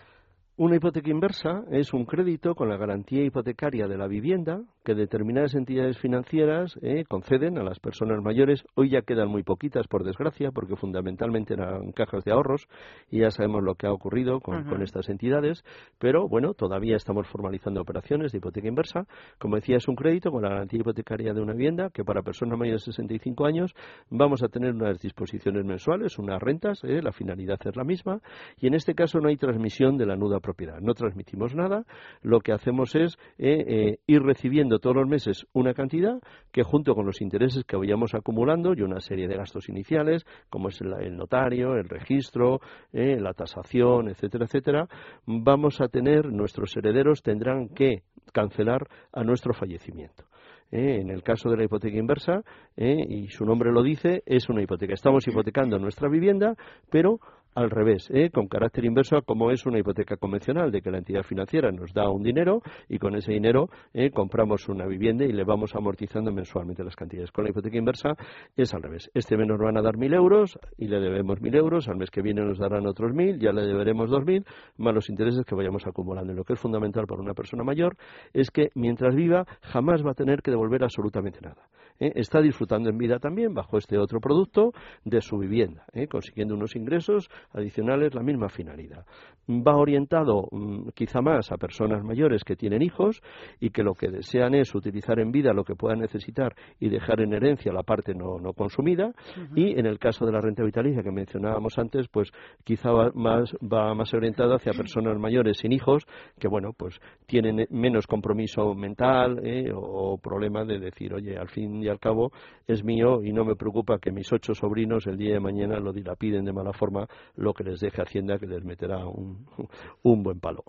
[0.60, 5.54] Una hipoteca inversa es un crédito con la garantía hipotecaria de la vivienda que determinadas
[5.54, 8.64] entidades financieras eh, conceden a las personas mayores.
[8.74, 12.66] Hoy ya quedan muy poquitas, por desgracia, porque fundamentalmente eran cajas de ahorros
[13.08, 15.62] y ya sabemos lo que ha ocurrido con, estas entidades.
[16.00, 19.06] Pero bueno, todavía estamos formalizando operaciones de hipoteca inversa.
[19.38, 22.58] Como decía, es un crédito con la garantía hipotecaria de una vivienda que para personas
[22.58, 23.74] mayores de 65 años
[24.10, 28.20] vamos a tener unas disposiciones mensuales, unas rentas, eh, la finalidad es la misma.
[28.58, 30.80] Y en este caso no hay transmisión de la nuda propiedad.
[30.80, 31.84] No transmitimos nada,
[32.22, 36.94] lo que hacemos es eh, eh, ir recibiendo todos los meses una cantidad que junto
[36.94, 41.14] con los intereses que vayamos acumulando y una serie de gastos iniciales, como es el,
[41.18, 42.60] notario, el registro,
[42.94, 44.88] eh, la tasación, etcétera, etcétera,
[45.26, 50.24] vamos a tener, nuestros herederos tendrán que cancelar a nuestro fallecimiento.
[50.70, 52.42] en el caso de la hipoteca inversa,
[52.76, 54.92] y su nombre lo dice, es una hipoteca.
[54.92, 56.54] Estamos hipotecando nuestra vivienda,
[56.90, 57.20] pero
[57.58, 58.30] al revés, ¿eh?
[58.30, 61.92] con carácter inverso a como es una hipoteca convencional, de que la entidad financiera nos
[61.92, 64.10] da un dinero y con ese dinero ¿eh?
[64.10, 67.32] compramos una vivienda y le vamos amortizando mensualmente las cantidades.
[67.32, 68.10] Con la hipoteca inversa
[68.56, 69.10] es al revés.
[69.12, 72.10] Este mes nos van a dar mil euros y le debemos mil euros, al mes
[72.12, 74.44] que viene nos darán otros mil, ya le deberemos dos mil,
[74.76, 76.32] más los intereses que vayamos acumulando.
[76.34, 77.96] Lo que es fundamental para una persona mayor
[78.32, 81.66] es que mientras viva jamás va a tener que devolver absolutamente nada.
[81.98, 82.12] ¿eh?
[82.14, 84.72] está disfrutando en vida también bajo este otro producto
[85.04, 89.04] de su vivienda, consiguiendo unos ingresos adicionales, la misma finalidad.
[89.48, 93.22] Va orientado mm, quizá más a personas mayores que tienen hijos
[93.60, 97.20] y que lo que desean es utilizar en vida lo que puedan necesitar y dejar
[97.20, 99.12] en herencia la parte no, consumida.
[99.54, 102.30] Y en el caso de la renta vitalicia que mencionábamos antes, pues
[102.64, 106.06] quizá va más, va más orientado hacia personas mayores sin hijos
[106.38, 109.70] que, bueno, pues tienen menos compromiso mental ¿eh?
[109.74, 112.32] o, problema de decir, oye, al fin y al cabo
[112.66, 115.92] es mío y no me preocupa que mis ocho sobrinos el día de mañana lo
[115.92, 117.06] dilapiden de mala forma
[117.38, 119.06] lo que les deje Hacienda, que les meterá
[120.02, 120.64] un, buen palo.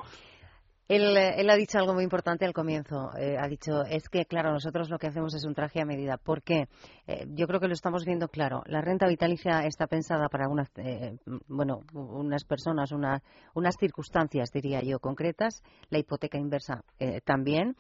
[0.88, 3.12] Él, él, ha dicho algo muy importante al comienzo.
[3.16, 6.18] Eh, ha dicho, es que, claro, nosotros lo que hacemos es un traje a medida.
[6.18, 6.68] ¿Por qué?
[7.06, 8.64] Eh, yo creo que lo estamos viendo claro.
[8.66, 13.22] La renta vitalicia está pensada para unas, eh, bueno, unas personas, una,
[13.54, 15.62] unas circunstancias, diría yo, concretas.
[15.90, 16.84] La hipoteca inversa
[17.24, 17.76] también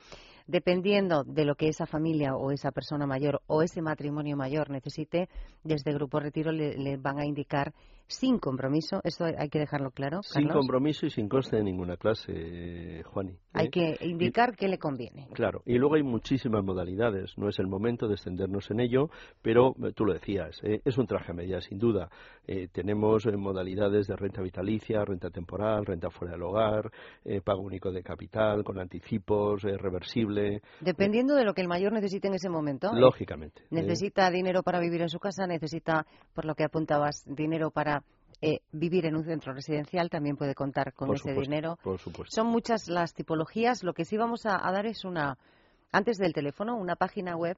[0.49, 5.29] dependiendo de lo que esa familia o esa persona mayor o ese matrimonio mayor necesite,
[5.63, 7.71] desde Grupo Retiro le, van a indicar
[8.09, 10.21] sin compromiso, esto hay que dejarlo claro.
[10.23, 13.37] Sin compromiso y sin coste de ninguna clase, Juani.
[13.53, 13.69] Hay ¿eh?
[13.69, 15.27] que indicar qué le conviene.
[15.33, 19.09] Claro, y luego hay muchísimas modalidades, no es el momento de extendernos en ello,
[19.41, 20.81] pero eh, tú lo decías, ¿eh?
[20.83, 22.09] es un traje a medida, sin duda.
[22.71, 26.91] tenemos modalidades de renta vitalicia, renta temporal, renta fuera del hogar,
[27.43, 30.09] pago único de capital, con anticipos, reversible
[30.81, 32.91] Dependiendo de lo que el mayor necesite en ese momento.
[32.93, 33.63] Lógicamente.
[33.69, 37.98] Necesita dinero para vivir en su casa, necesita, por lo que apuntabas, dinero para
[38.41, 41.77] eh, vivir en un centro residencial también puede contar con ese dinero.
[41.83, 42.33] Por supuesto.
[42.33, 43.83] Son muchas las tipologías.
[43.83, 45.37] Lo que sí vamos a, dar es una,
[45.91, 47.57] antes del teléfono, una página web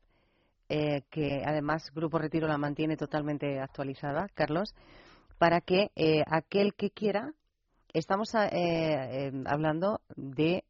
[0.70, 4.74] eh, que además Grupo Retiro la mantiene totalmente actualizada, Carlos,
[5.38, 7.34] para que eh, aquel que quiera,
[7.94, 10.64] estamos eh, hablando de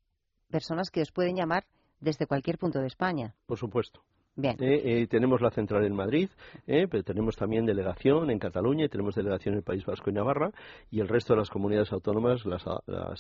[0.50, 1.66] personas que os pueden llamar
[2.00, 3.36] desde cualquier punto de España.
[3.46, 4.02] Por supuesto.
[4.36, 4.56] Bien.
[4.62, 6.30] Eh, eh, tenemos la central en Madrid,
[6.66, 10.14] eh, pero tenemos también delegación en Cataluña y tenemos delegación en el País Vasco y
[10.14, 10.52] Navarra
[10.90, 12.66] y el resto de las comunidades autónomas las,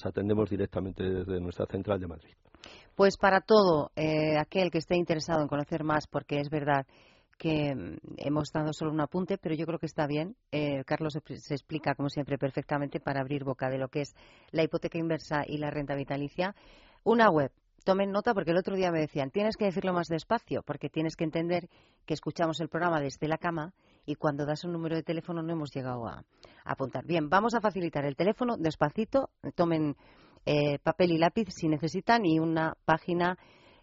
[0.05, 2.34] atendemos directamente desde nuestra central de Madrid.
[2.95, 3.91] Pues para todo
[4.39, 6.86] aquel que esté interesado en conocer más, porque es verdad
[7.38, 10.36] que mm, hemos dado solo un apunte, pero yo creo que está bien.
[10.86, 14.16] Carlos se explica, como siempre, perfectamente para abrir boca de lo que es
[14.51, 16.55] la hipoteca inversa y la renta vitalicia.
[17.03, 17.51] Una web
[17.84, 21.16] tomen nota porque el otro día me decían, tienes que decirlo más despacio porque tienes
[21.16, 21.70] que entender
[22.06, 23.74] que escuchamos el programa desde la cama
[24.06, 26.24] y cuando das un número de teléfono no hemos llegado a,
[26.64, 27.06] apuntar.
[27.06, 29.96] Bien, vamos a facilitar el teléfono despacito, tomen
[30.46, 33.38] eh, papel y lápiz si necesitan y una página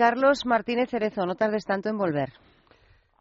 [0.00, 2.32] Carlos Martínez Cerezo, no tardes tanto en volver.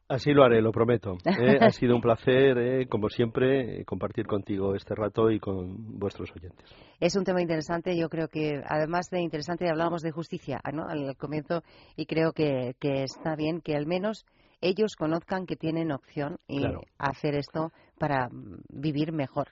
[0.07, 1.17] Así lo haré, lo prometo.
[1.25, 6.31] Eh, ha sido un placer, eh, como siempre, compartir contigo este rato y con vuestros
[6.31, 6.73] oyentes.
[7.01, 10.87] Es un tema interesante, yo creo que, además de interesante, hablábamos de justicia ¿no?
[10.87, 11.63] al comienzo
[11.97, 14.25] y creo que, está bien que al menos
[14.61, 16.63] ellos conozcan que tienen opción y
[16.97, 18.29] hacer esto para
[18.69, 19.49] vivir mejor.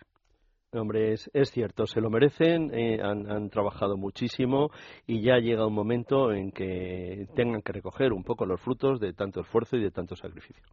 [0.73, 4.69] Hombre, es, cierto, se lo merecen, eh, han, trabajado muchísimo
[5.05, 9.13] y ya llega un momento en que tengan que recoger un poco los frutos de
[9.13, 10.63] tanto esfuerzo y de tanto sacrificio.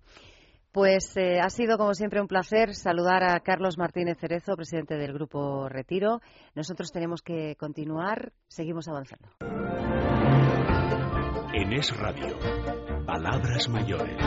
[0.72, 5.12] Pues eh, ha sido, como siempre, un placer saludar a Carlos Martínez Cerezo, presidente del
[5.12, 6.20] Grupo Retiro.
[6.56, 9.28] Nosotros tenemos que continuar, seguimos avanzando.
[11.54, 12.36] En Es Radio,
[13.06, 14.18] Palabras Mayores.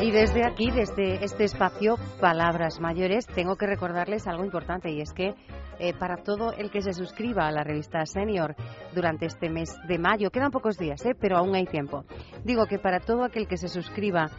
[0.00, 5.12] Y desde aquí, desde este espacio, Palabras Mayores, tengo que recordarles algo importante y es
[5.12, 5.34] que
[5.78, 8.56] eh, para todo el que se suscriba a la revista Senior
[8.92, 12.04] durante este mes de mayo, quedan pocos días, eh, pero aún hay tiempo.
[12.44, 14.30] Digo que para todo aquel que se suscriba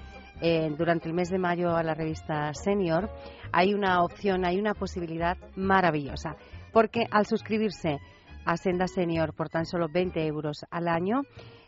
[0.42, 3.10] eh, durante el mes de mayo a la revista Senior,
[3.54, 6.36] hay una opción, hay una posibilidad maravillosa,
[6.74, 8.00] porque al suscribirse
[8.46, 11.22] a Senda Senior por tan solo 20 euros al año,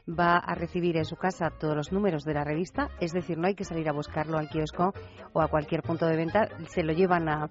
[0.08, 3.48] va a recibir en su casa todos los números de la revista, es decir, no
[3.48, 4.94] hay que salir a buscarlo al kiosco
[5.34, 7.50] o a cualquier punto de venta, se lo llevan a,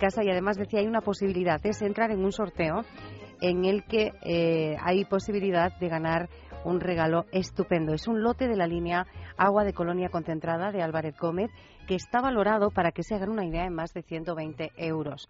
[0.00, 2.84] casa y además decía hay una posibilidad, es entrar en un sorteo
[3.40, 6.28] en el que eh, hay posibilidad de ganar
[6.64, 7.92] un regalo estupendo.
[7.92, 11.50] Es un lote de la línea Agua de Colonia Concentrada de Álvarez Gómez
[11.86, 15.28] que está valorado, para que se hagan una idea, en más de 120 euros.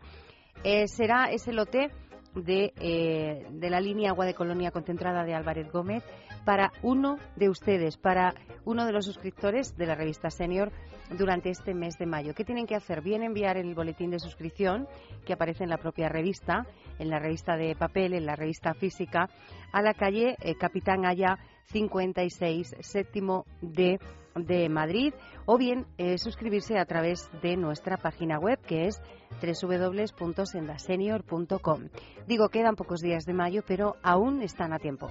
[0.62, 1.90] Eh, será ese lote
[2.34, 6.04] de, eh, de la línea Agua de Colonia Concentrada de Álvarez Gómez
[6.45, 8.34] para uno de ustedes, para
[8.64, 10.72] uno de los suscriptores de la revista Senior
[11.11, 12.34] durante este mes de mayo.
[12.34, 13.03] ¿Qué tienen que hacer?
[13.03, 14.86] Bien enviar el boletín de suscripción
[15.24, 16.66] que aparece en la propia revista,
[16.99, 19.28] en la revista de papel, en la revista física,
[19.72, 23.99] a la calle eh, Capitán Haya 56, séptimo de
[24.68, 25.14] Madrid,
[25.47, 29.03] o bien eh, suscribirse a través de nuestra página web que es
[29.40, 31.88] www.sendasenior.com.
[32.26, 35.11] Digo, quedan pocos días de mayo, pero aún están a tiempo.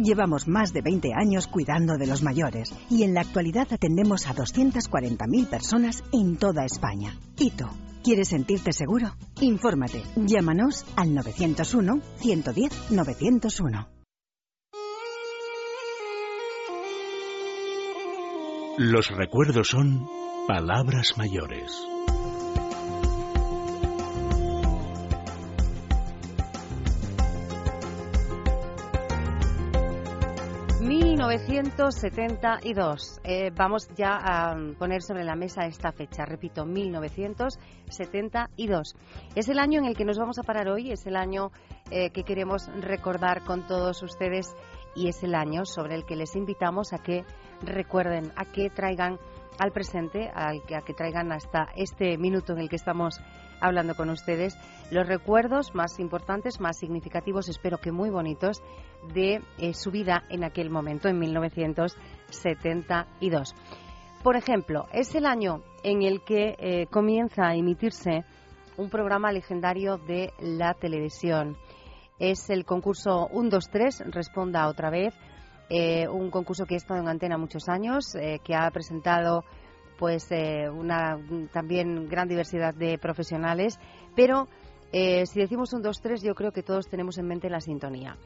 [0.01, 4.33] Llevamos más de 20 años cuidando de los mayores y en la actualidad atendemos a
[4.33, 7.15] 240.000 personas en toda España.
[7.37, 7.69] ¿Y?
[8.03, 9.13] ¿Quieres sentirte seguro?
[9.41, 10.01] Infórmate.
[10.15, 13.87] Llámanos al 901 110 901.
[18.79, 20.07] Los recuerdos son
[20.47, 21.90] palabras mayores.
[31.31, 33.21] 1972.
[33.23, 36.25] Eh, vamos ya a poner sobre la mesa esta fecha.
[36.25, 38.95] Repito, 1972.
[39.35, 41.53] Es el año en el que nos vamos a parar hoy, es el año
[41.89, 44.53] eh, que queremos recordar con todos ustedes
[44.93, 47.23] y es el año sobre el que les invitamos a que
[47.61, 49.17] recuerden, a que traigan
[49.57, 50.51] al presente, a
[50.85, 53.21] que traigan hasta este minuto en el que estamos
[53.61, 54.57] hablando con ustedes
[54.91, 58.61] los recuerdos más importantes, más significativos, espero que muy bonitos,
[59.13, 63.55] de eh, su vida en aquel momento, en 1972.
[64.23, 68.25] Por ejemplo, es el año en el que eh, comienza a emitirse
[68.77, 71.55] un programa legendario de la televisión.
[72.19, 75.13] Es el concurso 1, 2, 3, responda otra vez,
[75.69, 79.45] eh, un concurso que ha estado en antena muchos años, que ha presentado
[80.01, 80.29] pues
[80.73, 81.19] una
[81.53, 83.79] también gran diversidad de profesionales,
[84.15, 84.47] pero
[84.91, 88.17] eh, si decimos un, dos, tres, yo creo que todos tenemos en mente la sintonía.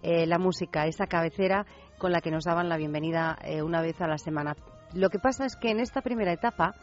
[0.00, 1.66] Eh, la música, esa cabecera
[1.98, 4.54] con la que nos daban la bienvenida eh, una vez a la semana.
[4.92, 6.76] Lo que pasa es que en esta primera etapa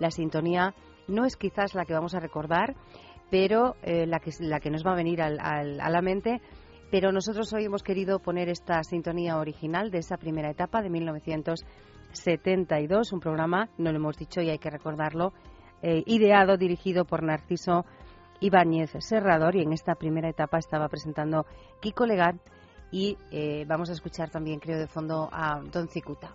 [0.00, 0.74] la sintonía
[1.06, 2.74] no es quizás la que vamos a recordar,
[3.30, 5.30] pero la, que, la que nos va a venir a
[5.62, 6.40] la mente.
[6.90, 10.90] Pero nosotros hoy hemos querido poner esta sintonía original de esa primera etapa de
[12.12, 15.32] 1972, un programa, no lo hemos dicho y hay que recordarlo,
[15.82, 17.84] ideado, dirigido por Narciso
[18.42, 21.46] Ibáñez Serrador y en esta primera etapa estaba presentando
[21.80, 22.36] Kiko Legat
[22.90, 26.34] y eh, vamos a escuchar también, creo, de fondo a Don Cicuta.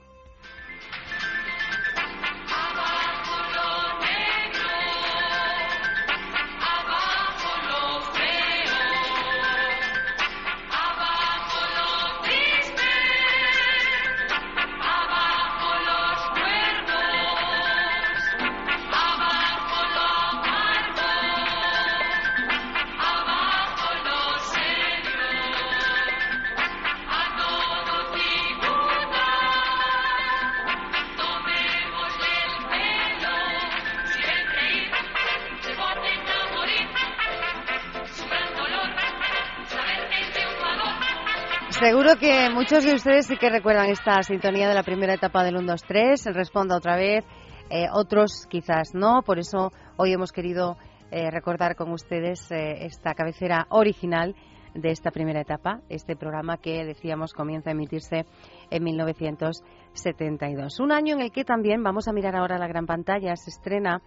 [41.88, 45.56] Seguro que muchos de ustedes sí que recuerdan esta sintonía de la primera etapa del
[45.56, 46.26] 1, 2, 3.
[46.34, 47.24] Responda otra vez.
[47.70, 49.22] Eh, otros quizás no.
[49.22, 50.76] Por eso hoy hemos querido
[51.12, 54.36] eh, recordar con ustedes eh, esta cabecera original
[54.74, 58.26] de esta primera etapa, este programa que decíamos comienza a emitirse
[58.70, 60.82] en 1972.
[60.82, 64.02] Un año en el que también vamos a mirar ahora la gran pantalla, se estrena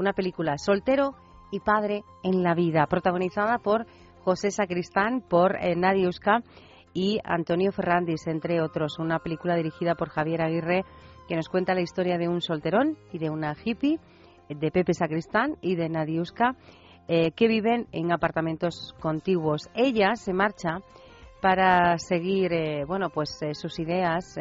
[0.00, 1.14] una película Soltero
[1.52, 3.86] y Padre en la Vida, protagonizada por
[4.24, 6.42] José Sacristán, por Nadia Euska
[6.92, 8.98] y Antonio Ferrandis, entre otros.
[8.98, 10.84] Una película dirigida por Javier Aguirre
[11.30, 14.00] que nos cuenta la historia de un solterón y de una hippie,
[14.48, 16.56] de Pepe Sacristán y de Nadiuska,
[17.06, 19.70] eh, que viven en apartamentos contiguos.
[19.74, 20.78] Ella se marcha
[21.40, 24.34] para seguir, eh, bueno, pues eh, sus ideas,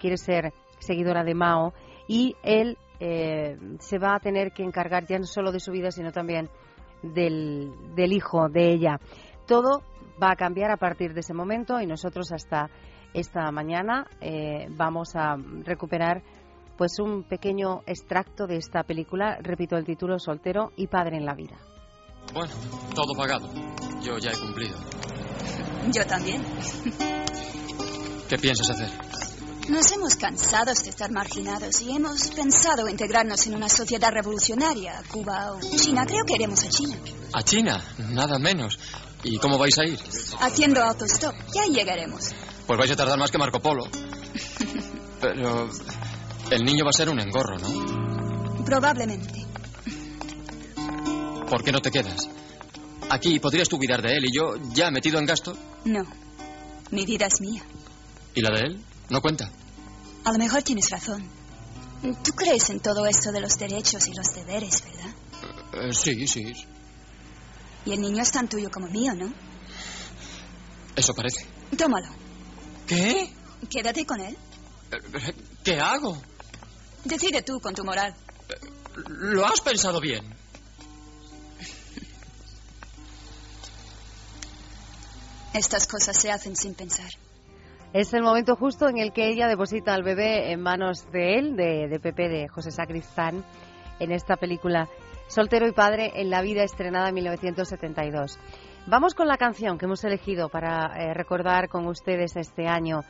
[0.00, 1.74] quiere ser seguidora de Mao
[2.08, 6.12] y él se va a tener que encargar ya no solo de su vida, sino
[6.12, 6.48] también
[7.02, 9.00] del, del hijo de ella.
[9.46, 9.82] Todo
[10.20, 12.70] va a cambiar a partir de ese momento y nosotros hasta
[13.14, 16.22] esta mañana eh, vamos a recuperar
[16.76, 21.34] pues un pequeño extracto de esta película, repito el título, Soltero y Padre en la
[21.34, 21.58] Vida.
[22.32, 22.52] Bueno,
[22.94, 23.48] todo pagado.
[24.00, 24.76] Yo ya he cumplido.
[25.92, 26.42] Yo también.
[28.28, 28.88] ¿Qué piensas hacer?
[29.68, 35.52] Nos hemos cansado de estar marginados y hemos pensado integrarnos en una sociedad revolucionaria, Cuba
[35.52, 36.04] o China.
[36.04, 36.96] Creo que iremos a China.
[37.32, 37.80] ¿A China?
[38.10, 38.78] Nada menos.
[39.24, 39.98] ¿Y cómo vais a ir?
[40.40, 41.34] Haciendo autostop.
[41.54, 42.30] Ya llegaremos.
[42.66, 43.84] Pues vais a tardar más que Marco Polo.
[45.20, 45.68] Pero
[46.50, 48.64] el niño va a ser un engorro, ¿no?
[48.64, 49.46] Probablemente.
[51.48, 52.28] ¿Por qué no te quedas?
[53.10, 55.56] Aquí podrías tú cuidar de él y yo, ya metido en gasto.
[55.84, 56.02] No.
[56.90, 57.62] Mi vida es mía.
[58.34, 58.84] ¿Y la de él?
[59.10, 59.50] ¿No cuenta?
[60.24, 61.28] A lo mejor tienes razón.
[62.24, 65.14] Tú crees en todo eso de los derechos y los deberes, ¿verdad?
[65.74, 66.52] Eh, sí, sí.
[67.84, 69.32] Y el niño es tan tuyo como mío, ¿no?
[70.94, 71.46] Eso parece.
[71.76, 72.08] Tómalo.
[72.86, 73.32] ¿Qué?
[73.70, 74.36] Quédate con él.
[75.64, 76.20] ¿Qué hago?
[77.04, 78.14] Decide tú con tu moral.
[79.08, 80.34] ¿Lo has pensado bien?
[85.54, 87.10] Estas cosas se hacen sin pensar.
[87.92, 91.56] Es el momento justo en el que ella deposita al bebé en manos de él,
[91.56, 93.44] de, de Pepe, de José Sacristán,
[93.98, 94.88] en esta película
[95.32, 98.38] Soltero y padre en la vida estrenada en 1972.
[98.86, 103.00] Vamos con la canción que hemos elegido para eh, recordar con ustedes este año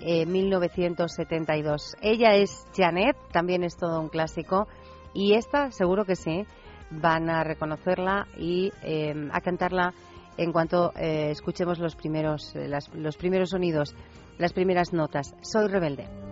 [0.00, 1.94] 1972.
[2.00, 4.66] Eh, Ella es Janet, también es todo un clásico
[5.12, 6.46] y esta seguro que sí
[6.90, 9.92] van a reconocerla y eh, a cantarla
[10.38, 12.54] en cuanto escuchemos los primeros
[12.94, 13.94] los primeros sonidos
[14.38, 15.34] las primeras notas.
[15.42, 16.27] Soy rebelde.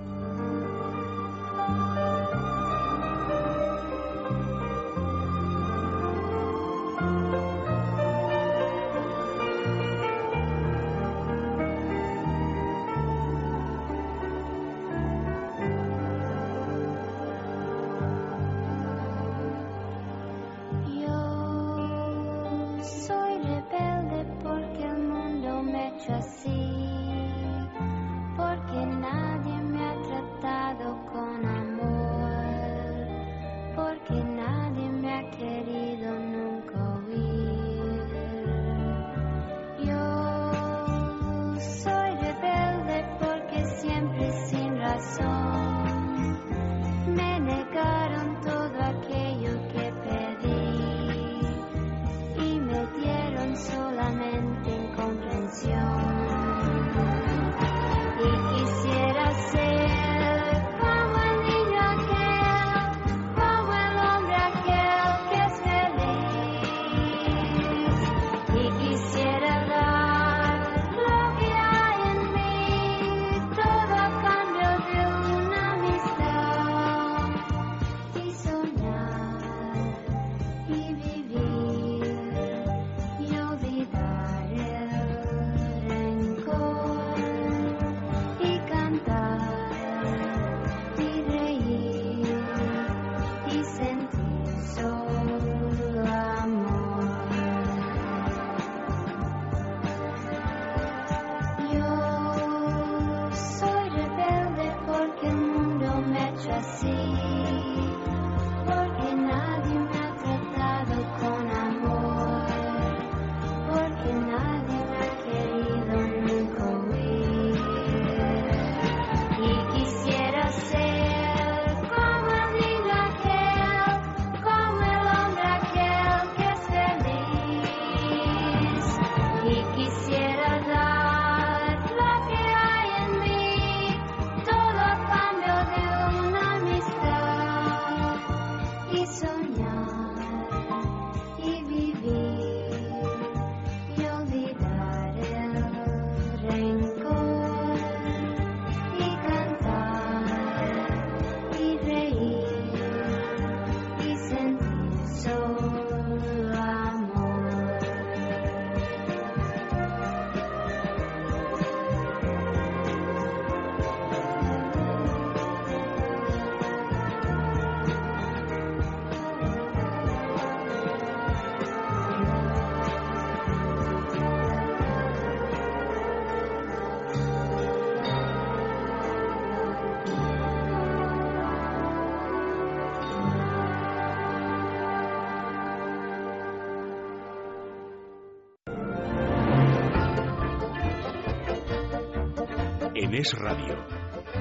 [193.35, 193.75] Radio.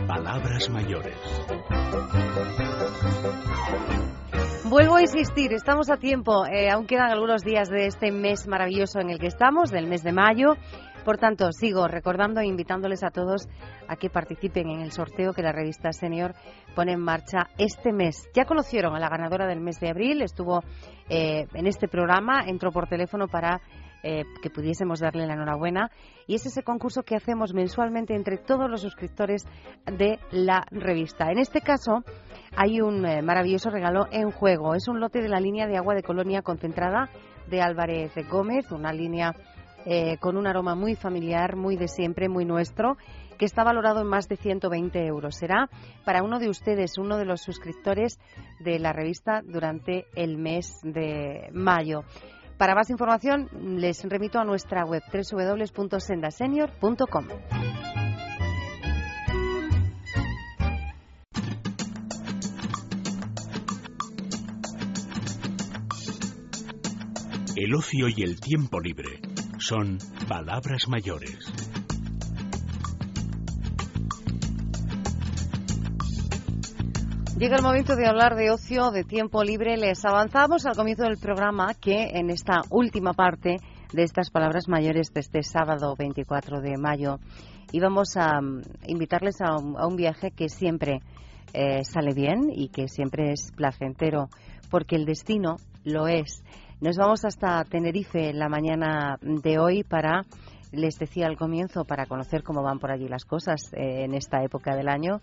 [0.08, 1.18] Palabras mayores.
[4.66, 6.46] Vuelvo a insistir, estamos a tiempo.
[6.46, 10.04] Eh, aún quedan algunos días de este mes maravilloso en el que estamos, del mes
[10.04, 10.56] de mayo.
[11.04, 13.48] Por tanto, sigo recordando e invitándoles a todos
[13.88, 16.34] a que participen en el sorteo que la revista Senior
[16.76, 18.30] pone en marcha este mes.
[18.34, 20.64] Ya conocieron a la ganadora del mes de abril, estuvo
[21.10, 23.62] eh, en este programa, entró por teléfono para
[24.08, 25.90] eh, que pudiésemos darle la enhorabuena.
[26.28, 29.48] Y es ese concurso que hacemos mensualmente entre todos los suscriptores
[29.86, 31.32] de la revista.
[31.32, 32.04] En este caso,
[32.56, 34.76] hay un eh, maravilloso regalo en juego.
[34.76, 37.10] Es un lote de la línea de agua de colonia concentrada
[37.48, 39.34] de Álvarez Gómez, una línea
[39.88, 42.98] eh, con un aroma muy familiar, muy de siempre, muy nuestro,
[43.40, 45.36] que está valorado en más de 120 euros.
[45.36, 45.68] Será
[46.06, 48.20] para uno de ustedes, uno de los suscriptores
[48.60, 52.04] de la revista durante el mes de mayo.
[52.58, 53.50] Para más información,
[53.80, 57.28] les remito a nuestra web www.sendasenior.com.
[67.58, 69.20] El ocio y el tiempo libre
[69.60, 69.98] son
[70.28, 71.52] palabras mayores.
[77.38, 79.76] Llega el momento de hablar de ocio, de tiempo libre.
[79.76, 83.58] Les avanzamos al comienzo del programa que en esta última parte
[83.92, 87.20] de estas palabras mayores de este sábado 24 de mayo
[87.74, 91.02] íbamos a mm, invitarles a un, viaje que siempre
[91.54, 94.30] eh, sale bien y que siempre es placentero
[94.72, 96.42] porque el destino lo es.
[96.80, 100.22] Nos vamos hasta Tenerife en la mañana de hoy para
[100.72, 104.44] les decía al comienzo, para conocer cómo van por allí las cosas eh, en esta
[104.44, 105.20] época del año,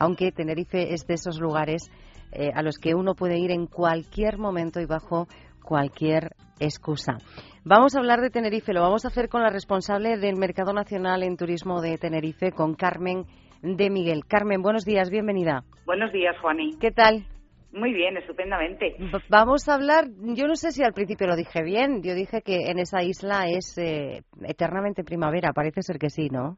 [0.00, 1.90] aunque Tenerife es de esos lugares
[2.32, 5.28] eh, a los que uno puede ir en cualquier momento y bajo
[5.62, 7.18] cualquier excusa.
[7.64, 11.22] Vamos a hablar de Tenerife, lo vamos a hacer con la responsable del Mercado Nacional
[11.22, 13.24] en Turismo de Tenerife, con Carmen
[13.62, 14.24] de Miguel.
[14.26, 15.62] Carmen, buenos días, bienvenida.
[15.84, 16.78] Buenos días, Juaní.
[16.80, 17.26] ¿Qué tal?
[17.72, 18.96] Muy bien, estupendamente.
[19.28, 22.70] Vamos a hablar, yo no sé si al principio lo dije bien, yo dije que
[22.70, 26.56] en esa isla es eh, eternamente primavera, parece ser que sí, ¿no?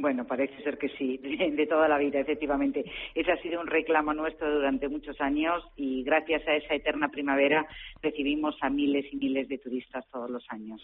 [0.00, 2.84] Bueno, parece ser que sí, de, toda la vida, efectivamente.
[3.14, 7.66] Ese ha sido un reclamo nuestro durante muchos años y gracias a esa eterna primavera
[8.00, 10.80] recibimos a miles y miles de turistas todos los años.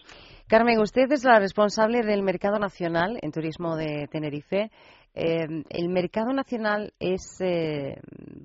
[0.47, 4.69] Carmen, usted es la responsable del Mercado Nacional en Turismo de Tenerife.
[5.13, 7.95] Eh, el Mercado Nacional es, eh,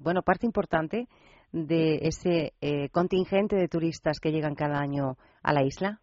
[0.00, 1.08] bueno, parte importante
[1.52, 6.00] de ese eh, contingente de turistas que llegan cada año a la isla.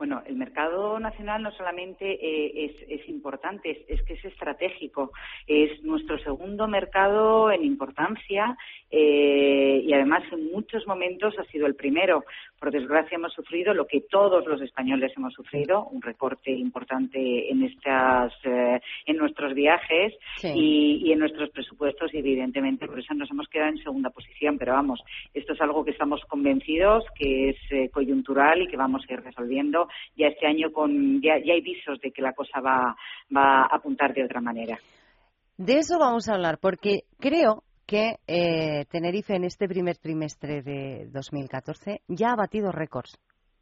[0.00, 5.12] Bueno, el mercado nacional no solamente eh, es, importante, es, que es estratégico.
[5.46, 8.56] Es nuestro segundo mercado en importancia
[8.90, 12.24] eh, y además en muchos momentos ha sido el primero.
[12.58, 17.62] Por desgracia hemos sufrido lo que todos los españoles hemos sufrido, un recorte importante en
[17.64, 23.30] estas, eh, en nuestros viajes y, y, en nuestros presupuestos y evidentemente por eso nos
[23.30, 24.56] hemos quedado en segunda posición.
[24.56, 25.02] Pero vamos,
[25.34, 29.89] esto es algo que estamos convencidos que es coyuntural y que vamos a ir resolviendo
[30.16, 32.96] ya este año con ya, hay visos de que la cosa va,
[33.34, 34.78] va a apuntar de otra manera.
[35.56, 41.06] De eso vamos a hablar, porque creo que eh, Tenerife en este primer trimestre de
[41.10, 43.18] 2014 ya ha batido récords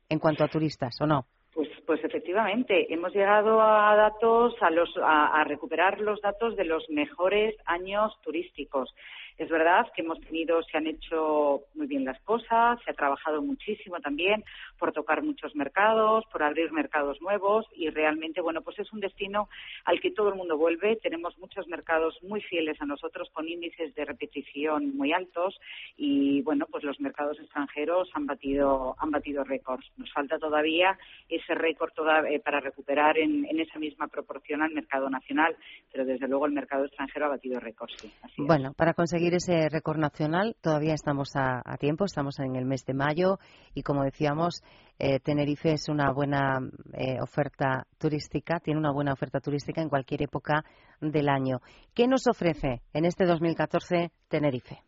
[0.09, 1.27] en cuanto a turistas, ¿o no?
[1.55, 6.89] Pues, pues efectivamente, hemos llegado a datos, a, los, a recuperar los datos de los
[6.91, 8.95] mejores años turísticos.
[9.39, 13.41] Es verdad que hemos tenido, se han hecho muy bien las cosas, se ha trabajado
[13.41, 14.45] muchísimo también
[14.79, 19.49] por tocar muchos mercados, por abrir mercados nuevos y realmente, bueno, pues es un destino
[19.85, 20.97] al que todo el mundo vuelve.
[20.97, 25.59] Tenemos muchos mercados muy fieles a nosotros con índices de repetición muy altos
[25.97, 29.87] y, bueno, pues los mercados extranjeros han batido, han batido récords.
[29.97, 31.93] Nos falta todavía ese récord
[32.29, 35.57] eh, para recuperar en, esa misma proporción al mercado nacional,
[35.93, 37.95] pero desde luego el mercado extranjero ha batido récords.
[38.37, 40.57] bueno, para conseguir ese récord nacional.
[40.61, 43.39] Todavía estamos a, tiempo, estamos en el mes de mayo
[43.75, 44.63] y como decíamos,
[44.99, 46.59] eh, Tenerife es una buena
[46.93, 50.65] eh, oferta turística, tiene una buena oferta turística en cualquier época
[51.01, 51.61] del año.
[51.95, 54.88] ¿Qué nos ofrece en este 2014 Tenerife?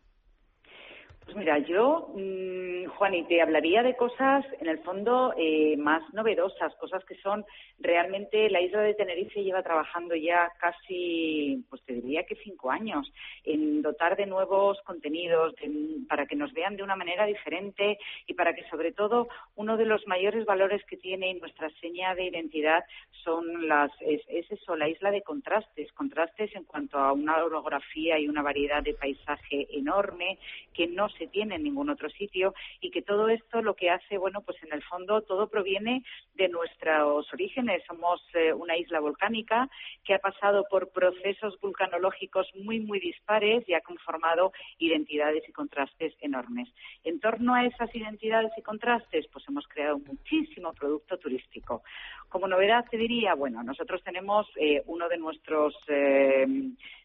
[1.31, 6.03] Pues mira, yo, mmm, Juan, y te hablaría de cosas, en el fondo, eh, más
[6.13, 7.45] novedosas, cosas que son
[7.79, 13.09] realmente, la isla de Tenerife lleva trabajando ya casi, pues te diría que cinco años,
[13.45, 15.55] en dotar de nuevos contenidos
[16.09, 19.85] para que nos vean de una manera diferente y para que, sobre todo, uno de
[19.85, 22.83] los mayores valores que tiene nuestra seña de identidad
[23.23, 28.19] son las, es, es eso, la isla de contrastes, contrastes en cuanto a una orografía
[28.19, 30.37] y una variedad de paisaje enorme
[30.73, 34.17] que no se tiene en ningún otro sitio y que todo esto lo que hace,
[34.17, 36.03] bueno, pues en el fondo todo proviene
[36.33, 37.83] de nuestros orígenes.
[37.87, 39.69] Somos eh, una isla volcánica
[40.03, 46.13] que ha pasado por procesos vulcanológicos muy, muy dispares y ha conformado identidades y contrastes
[46.21, 46.69] enormes.
[47.03, 51.83] En torno a esas identidades y contrastes, pues hemos creado muchísimo producto turístico.
[52.31, 56.45] Como novedad te diría, bueno, nosotros tenemos eh, uno de nuestros eh,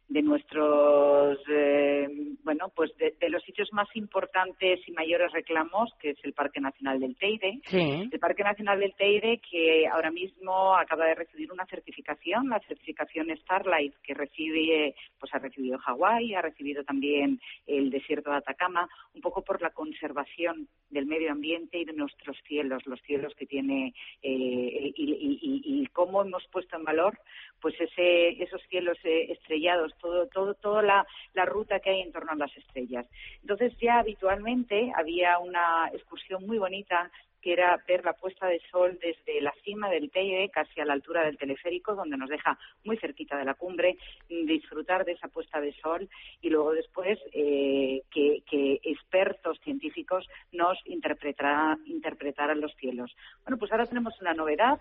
[0.08, 2.06] de nuestros, eh,
[2.44, 7.00] bueno, pues de, los sitios más importantes y mayores reclamos, que es el Parque Nacional
[7.00, 7.60] del Teide.
[7.72, 13.36] El Parque Nacional del Teide, que ahora mismo acaba de recibir una certificación, la certificación
[13.36, 19.20] Starlight, que recibe, pues ha recibido Hawái, ha recibido también el desierto de Atacama, un
[19.20, 23.92] poco por la conservación del medio ambiente y de nuestros cielos, los cielos que tiene
[24.22, 27.18] eh, y, y, cómo hemos puesto en valor
[27.60, 32.12] pues ese, esos cielos eh, estrellados todo, todo, toda la, la ruta que hay en
[32.12, 33.06] torno a las estrellas.
[33.40, 37.10] Entonces ya habitualmente había una excursión muy bonita
[37.46, 40.94] que era ver la puesta de sol desde la cima del Teide, casi a la
[40.94, 43.96] altura del teleférico, donde nos deja muy cerquita de la cumbre,
[44.28, 46.08] disfrutar de esa puesta de sol
[46.42, 48.42] y luego después eh, que,
[48.82, 53.14] expertos científicos nos interpretaran los cielos.
[53.44, 54.80] Bueno, pues ahora tenemos una novedad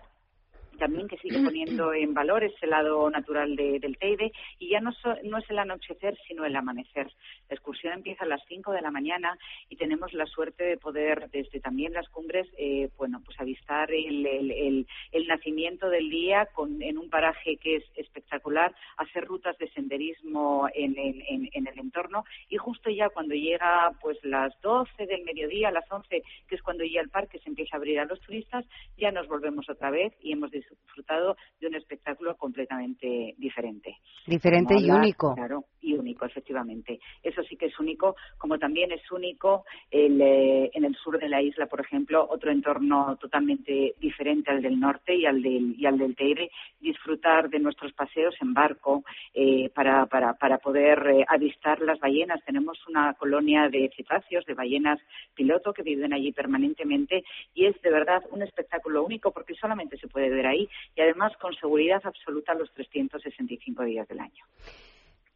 [0.76, 4.92] también que sigue poniendo en valor ese lado natural del Teide y ya no,
[5.24, 7.12] no es el anochecer sino el amanecer.
[7.48, 11.28] La excursión empieza a las 5 de la mañana y tenemos la suerte de poder
[11.30, 16.82] desde también las cumbres eh, bueno pues avistar el, el, el, nacimiento del día con,
[16.82, 22.24] en un paraje que es espectacular, hacer rutas de senderismo en, en, en el entorno
[22.48, 26.62] y justo ya cuando llega pues las 12 del mediodía, a las 11 que es
[26.62, 28.64] cuando ya el parque se empieza a abrir a los turistas,
[28.96, 33.96] ya nos volvemos otra vez y hemos disfrutado de un espectáculo completamente diferente.
[34.26, 35.34] Diferente y único.
[35.34, 35.64] Claro,
[36.06, 37.00] único, efectivamente.
[37.22, 41.28] Eso sí que es único, como también es único el, eh, en el sur de
[41.28, 45.84] la isla, por ejemplo, otro entorno totalmente diferente al del norte y al del, y
[45.84, 46.50] al del Teide,
[46.80, 49.02] disfrutar de nuestros paseos en barco
[49.34, 52.44] eh, para, para, para poder eh, avistar las ballenas.
[52.44, 55.00] Tenemos una colonia de cetáceos, de ballenas
[55.34, 60.06] piloto que viven allí permanentemente y es de verdad un espectáculo único porque solamente se
[60.06, 64.44] puede ver ahí y además con seguridad absoluta los 365 días del año.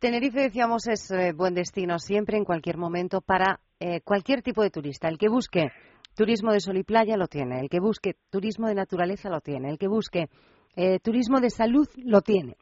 [0.00, 4.70] Tenerife, decíamos, es eh, buen destino siempre, en cualquier momento, para eh, cualquier tipo de
[4.70, 5.08] turista.
[5.08, 5.72] El que busque
[6.16, 9.68] turismo de sol y playa lo tiene, el que busque turismo de naturaleza lo tiene,
[9.68, 10.30] el que busque
[10.74, 12.56] eh, turismo de salud lo tiene.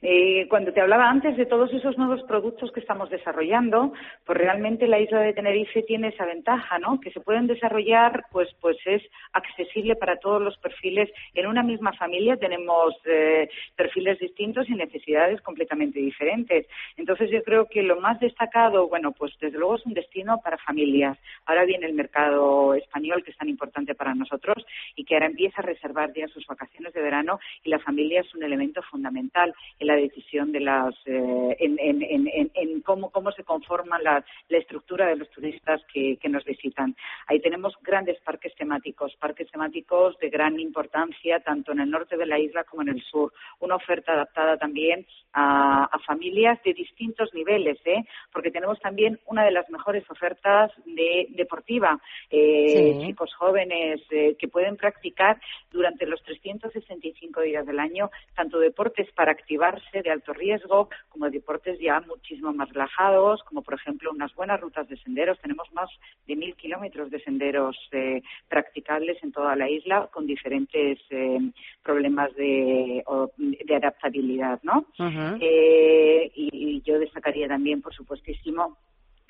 [0.00, 3.92] Eh, cuando te hablaba antes de todos esos nuevos productos que estamos desarrollando,
[4.24, 7.00] pues realmente la isla de Tenerife tiene esa ventaja, ¿no?
[7.00, 11.10] Que se pueden desarrollar, pues, pues es accesible para todos los perfiles.
[11.34, 16.66] En una misma familia tenemos eh, perfiles distintos y necesidades completamente diferentes.
[16.96, 20.58] Entonces yo creo que lo más destacado, bueno, pues desde luego es un destino para
[20.58, 21.18] familias.
[21.46, 25.60] Ahora viene el mercado español que es tan importante para nosotros y que ahora empieza
[25.60, 29.52] a reservar ya sus vacaciones de verano y la familia es un elemento fundamental
[29.88, 35.80] la decisión de las eh, en, cómo, cómo se conforma la, estructura de los turistas
[35.92, 36.94] que, nos visitan.
[37.26, 42.26] Ahí tenemos grandes parques temáticos, parques temáticos de gran importancia tanto en el norte de
[42.26, 43.32] la isla como en el sur.
[43.60, 48.04] Una oferta adaptada también a, familias de distintos niveles, ¿eh?
[48.32, 51.98] porque tenemos también una de las mejores ofertas de deportiva.
[52.30, 59.10] Eh, chicos jóvenes eh, que pueden practicar durante los 365 días del año tanto deportes
[59.12, 64.34] para activar de alto riesgo, como deportes ya muchísimo más relajados, como por ejemplo unas
[64.34, 65.38] buenas rutas de senderos.
[65.40, 65.90] Tenemos más
[66.26, 71.38] de mil kilómetros de senderos eh, practicables en toda la isla con diferentes eh,
[71.82, 73.04] problemas de,
[73.36, 74.86] de, adaptabilidad, ¿no?
[75.40, 78.78] Eh, y, yo destacaría también, por supuestísimo,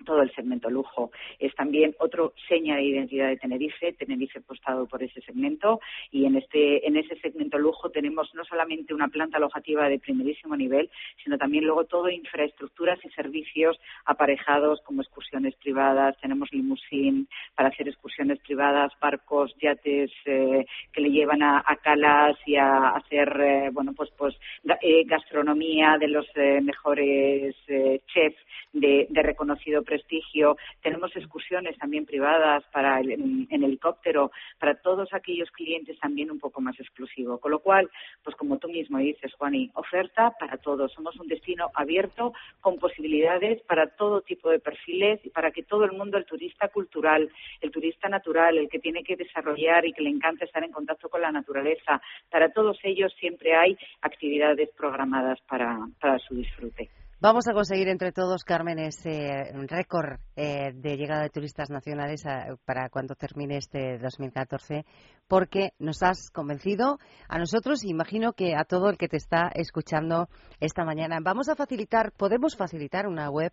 [0.05, 1.11] todo el segmento lujo.
[1.39, 5.81] Es también otro seña de identidad de Tenerife, Tenerife apostado por ese segmento
[6.11, 10.57] y en este en ese segmento lujo tenemos no solamente una planta alojativa de primerísimo
[10.57, 10.91] nivel,
[11.23, 17.89] sino también luego todo infraestructuras y servicios aparejados como excursiones privadas, tenemos limusín para hacer
[17.89, 23.93] excursiones privadas, barcos, yates eh, que le llevan a, calas y a hacer eh, bueno
[23.95, 24.35] pues pues
[24.83, 26.27] eh, gastronomía de los
[26.63, 28.39] mejores chefs
[28.73, 35.99] de, de reconocido prestigio, tenemos excursiones también privadas para en, helicóptero, para todos aquellos clientes
[35.99, 37.39] también un poco más exclusivo.
[37.39, 37.91] Con lo cual,
[38.23, 40.93] pues como tú mismo dices, Juani, oferta para todos.
[40.93, 45.85] Somos un destino abierto con posibilidades para todo tipo de perfiles y para que todo
[45.85, 47.31] el mundo, el turista cultural,
[47.63, 51.09] el turista natural, el que tiene que desarrollar y que le encanta estar en contacto
[51.09, 56.91] con la naturaleza, para todos ellos siempre hay actividades programadas para, para su disfrute.
[57.21, 62.23] Vamos a conseguir entre todos, Carmen, ese récord eh, de llegada de turistas nacionales
[62.65, 64.85] para cuando termine este 2014,
[65.27, 66.99] porque nos has convencido
[67.29, 70.29] a nosotros y imagino que a todo el que te está escuchando
[70.61, 71.19] esta mañana.
[71.21, 73.51] Vamos a facilitar, podemos facilitar una web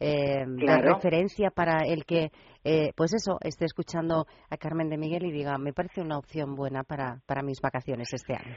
[0.00, 2.32] eh, de referencia para el que,
[2.64, 6.56] eh, pues eso, esté escuchando a Carmen de Miguel y diga, me parece una opción
[6.56, 8.56] buena para, para mis vacaciones este año.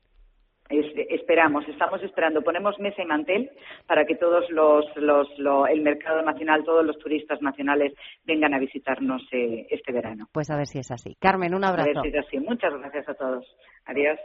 [0.69, 3.49] esperamos, estamos esperando, ponemos mesa y mantel
[3.85, 5.27] para que todos los, los
[5.69, 7.93] el mercado nacional, todos los turistas nacionales
[8.25, 10.27] vengan a visitarnos eh, este verano.
[10.31, 11.15] Pues a ver si es así.
[11.19, 11.89] Carmen, un abrazo.
[11.89, 12.39] A ver si es así.
[12.39, 13.45] Muchas gracias a todos.
[13.85, 14.19] Adiós.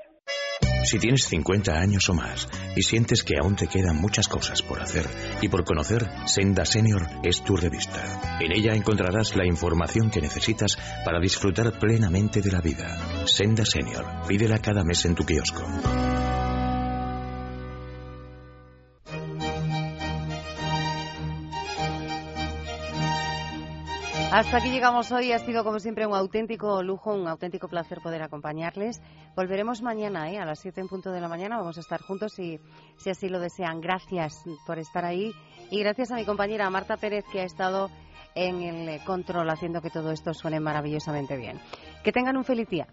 [0.85, 4.81] Si tienes 50 años o más y sientes que aún te quedan muchas cosas por
[4.81, 5.05] hacer
[5.41, 8.03] y por conocer, Senda Senior es tu revista.
[8.41, 13.27] En ella encontrarás la información que necesitas para disfrutar plenamente de la vida.
[13.27, 15.63] Senda Senior, pídela cada mes en tu kiosco.
[24.33, 25.31] Hasta aquí llegamos hoy.
[25.33, 29.03] Ha sido, como siempre, un auténtico lujo, un auténtico placer poder acompañarles.
[29.37, 30.39] Volveremos mañana ¿eh?
[30.39, 31.59] a las 7 en punto de la mañana.
[31.59, 32.59] Vamos a estar juntos si,
[32.97, 33.83] si así lo desean.
[33.83, 35.35] Gracias por estar ahí.
[35.71, 37.91] Y gracias a mi compañera Marta Pérez, que ha estado
[38.35, 41.61] en el control haciendo que todo esto suene maravillosamente bien.
[42.03, 42.87] Que tengan un feliz día.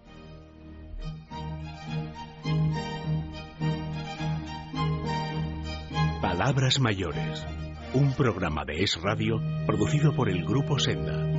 [6.21, 7.45] Palabras mayores.
[7.91, 11.38] Un programa de Es Radio producido por el Grupo Senda.